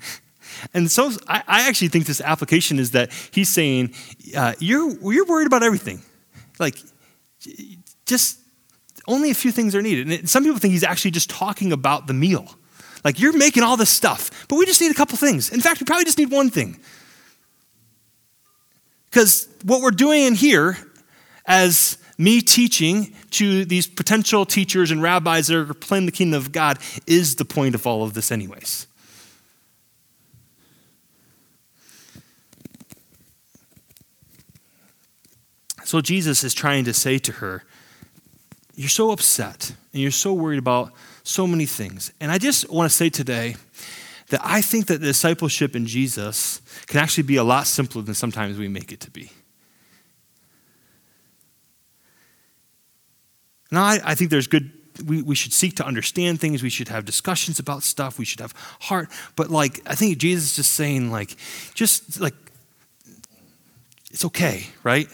and 0.74 0.90
so 0.90 1.10
I, 1.26 1.42
I, 1.46 1.68
actually 1.68 1.88
think 1.88 2.06
this 2.06 2.20
application 2.20 2.78
is 2.78 2.92
that 2.92 3.10
he's 3.32 3.52
saying, 3.52 3.94
uh, 4.36 4.54
you're, 4.58 4.90
you're 5.12 5.26
worried 5.26 5.46
about 5.46 5.62
everything. 5.62 6.02
Like, 6.58 6.78
just 8.04 8.38
only 9.08 9.30
a 9.30 9.34
few 9.34 9.52
things 9.52 9.74
are 9.74 9.82
needed. 9.82 10.10
And 10.10 10.28
some 10.28 10.44
people 10.44 10.58
think 10.58 10.72
he's 10.72 10.84
actually 10.84 11.10
just 11.12 11.30
talking 11.30 11.72
about 11.72 12.06
the 12.06 12.14
meal. 12.14 12.54
Like, 13.04 13.20
you're 13.20 13.36
making 13.36 13.62
all 13.62 13.76
this 13.76 13.90
stuff, 13.90 14.46
but 14.48 14.56
we 14.56 14.66
just 14.66 14.80
need 14.80 14.90
a 14.90 14.94
couple 14.94 15.16
things. 15.16 15.50
In 15.50 15.60
fact, 15.60 15.80
we 15.80 15.84
probably 15.84 16.04
just 16.04 16.18
need 16.18 16.30
one 16.30 16.50
thing. 16.50 16.80
Because 19.10 19.48
what 19.62 19.80
we're 19.80 19.90
doing 19.90 20.22
in 20.22 20.34
here, 20.34 20.76
as 21.46 21.98
me 22.18 22.40
teaching 22.40 23.14
to 23.30 23.64
these 23.64 23.86
potential 23.86 24.44
teachers 24.44 24.90
and 24.90 25.02
rabbis 25.02 25.46
that 25.46 25.56
are 25.56 25.74
playing 25.74 26.06
the 26.06 26.12
kingdom 26.12 26.38
of 26.38 26.52
God, 26.52 26.78
is 27.06 27.36
the 27.36 27.44
point 27.44 27.74
of 27.74 27.86
all 27.86 28.02
of 28.02 28.14
this, 28.14 28.32
anyways. 28.32 28.86
So 35.84 36.00
Jesus 36.00 36.42
is 36.42 36.52
trying 36.52 36.84
to 36.84 36.92
say 36.92 37.18
to 37.18 37.32
her, 37.32 37.62
You're 38.76 38.90
so 38.90 39.10
upset 39.10 39.72
and 39.92 40.02
you're 40.02 40.10
so 40.10 40.34
worried 40.34 40.58
about 40.58 40.92
so 41.22 41.46
many 41.46 41.66
things. 41.66 42.12
And 42.20 42.30
I 42.30 42.38
just 42.38 42.70
want 42.70 42.90
to 42.90 42.94
say 42.94 43.08
today 43.08 43.56
that 44.28 44.40
I 44.44 44.60
think 44.60 44.86
that 44.86 45.00
discipleship 45.00 45.74
in 45.74 45.86
Jesus 45.86 46.60
can 46.86 47.00
actually 47.00 47.24
be 47.24 47.36
a 47.36 47.44
lot 47.44 47.66
simpler 47.66 48.02
than 48.02 48.14
sometimes 48.14 48.58
we 48.58 48.68
make 48.68 48.92
it 48.92 49.00
to 49.00 49.10
be. 49.10 49.32
Now, 53.70 53.82
I, 53.82 54.00
I 54.04 54.14
think 54.14 54.30
there's 54.30 54.46
good, 54.46 54.70
we, 55.04 55.22
we 55.22 55.34
should 55.34 55.52
seek 55.52 55.76
to 55.76 55.86
understand 55.86 56.40
things. 56.40 56.62
We 56.62 56.70
should 56.70 56.88
have 56.88 57.04
discussions 57.04 57.58
about 57.58 57.82
stuff. 57.82 58.18
We 58.18 58.24
should 58.24 58.40
have 58.40 58.52
heart. 58.80 59.08
But, 59.36 59.50
like, 59.50 59.80
I 59.86 59.94
think 59.94 60.18
Jesus 60.18 60.50
is 60.50 60.56
just 60.56 60.74
saying, 60.74 61.10
like, 61.10 61.34
just 61.74 62.20
like, 62.20 62.34
it's 64.10 64.24
okay, 64.26 64.66
right? 64.84 65.08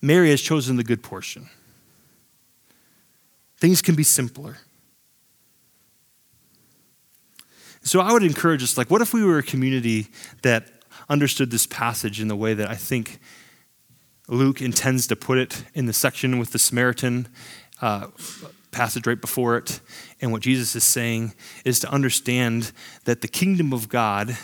Mary 0.00 0.30
has 0.30 0.40
chosen 0.40 0.76
the 0.76 0.84
good 0.84 1.02
portion. 1.02 1.48
Things 3.58 3.80
can 3.82 3.94
be 3.94 4.02
simpler. 4.02 4.58
So 7.82 8.00
I 8.00 8.12
would 8.12 8.22
encourage 8.22 8.62
us 8.62 8.76
like, 8.76 8.90
what 8.90 9.00
if 9.00 9.14
we 9.14 9.24
were 9.24 9.38
a 9.38 9.42
community 9.42 10.08
that 10.42 10.68
understood 11.08 11.50
this 11.50 11.66
passage 11.66 12.20
in 12.20 12.28
the 12.28 12.36
way 12.36 12.54
that 12.54 12.68
I 12.68 12.74
think 12.74 13.20
Luke 14.28 14.60
intends 14.60 15.06
to 15.06 15.16
put 15.16 15.38
it 15.38 15.64
in 15.74 15.86
the 15.86 15.92
section 15.92 16.38
with 16.38 16.50
the 16.50 16.58
Samaritan 16.58 17.28
uh, 17.80 18.08
passage 18.72 19.06
right 19.06 19.20
before 19.20 19.56
it. 19.56 19.80
And 20.20 20.32
what 20.32 20.42
Jesus 20.42 20.74
is 20.74 20.84
saying 20.84 21.34
is 21.64 21.78
to 21.80 21.90
understand 21.90 22.72
that 23.04 23.20
the 23.20 23.28
kingdom 23.28 23.72
of 23.72 23.88
God 23.88 24.36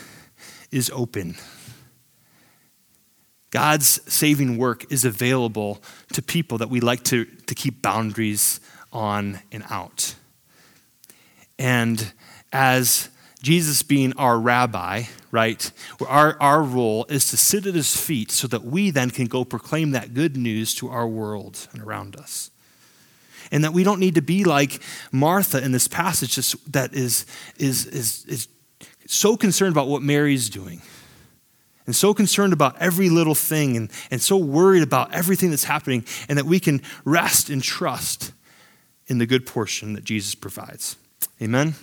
is 0.71 0.89
open. 0.93 1.35
God's 3.53 4.01
saving 4.11 4.57
work 4.57 4.91
is 4.91 5.05
available 5.05 5.79
to 6.13 6.23
people 6.23 6.57
that 6.57 6.71
we 6.71 6.79
like 6.79 7.03
to, 7.03 7.25
to 7.25 7.53
keep 7.53 7.83
boundaries 7.83 8.59
on 8.91 9.41
and 9.51 9.63
out. 9.69 10.15
And 11.59 12.11
as 12.51 13.09
Jesus 13.43 13.83
being 13.83 14.11
our 14.13 14.39
rabbi, 14.39 15.03
right? 15.29 15.71
Our, 16.07 16.35
our 16.41 16.63
role 16.63 17.05
is 17.09 17.29
to 17.29 17.37
sit 17.37 17.67
at 17.67 17.75
his 17.75 17.95
feet 17.95 18.31
so 18.31 18.47
that 18.47 18.63
we 18.63 18.89
then 18.89 19.11
can 19.11 19.27
go 19.27 19.45
proclaim 19.45 19.91
that 19.91 20.15
good 20.15 20.35
news 20.35 20.73
to 20.75 20.89
our 20.89 21.07
world 21.07 21.67
and 21.73 21.83
around 21.83 22.15
us. 22.15 22.49
And 23.51 23.63
that 23.63 23.73
we 23.73 23.83
don't 23.83 23.99
need 23.99 24.15
to 24.15 24.21
be 24.23 24.45
like 24.45 24.81
Martha 25.11 25.63
in 25.63 25.73
this 25.73 25.87
passage 25.87 26.33
just, 26.33 26.73
that 26.73 26.95
is, 26.95 27.27
is, 27.57 27.85
is, 27.85 28.25
is 28.25 28.47
so 29.05 29.37
concerned 29.37 29.73
about 29.73 29.89
what 29.89 30.01
Mary's 30.01 30.49
doing 30.49 30.81
and 31.85 31.95
so 31.95 32.13
concerned 32.13 32.53
about 32.53 32.75
every 32.79 33.09
little 33.09 33.35
thing 33.35 33.77
and, 33.77 33.91
and 34.11 34.21
so 34.21 34.37
worried 34.37 34.83
about 34.83 35.13
everything 35.13 35.49
that's 35.49 35.65
happening, 35.65 36.05
and 36.27 36.37
that 36.37 36.45
we 36.45 36.59
can 36.59 36.81
rest 37.05 37.49
and 37.49 37.61
trust 37.61 38.31
in 39.07 39.17
the 39.17 39.25
good 39.25 39.45
portion 39.45 39.93
that 39.93 40.03
Jesus 40.03 40.35
provides. 40.35 40.95
Amen. 41.41 41.75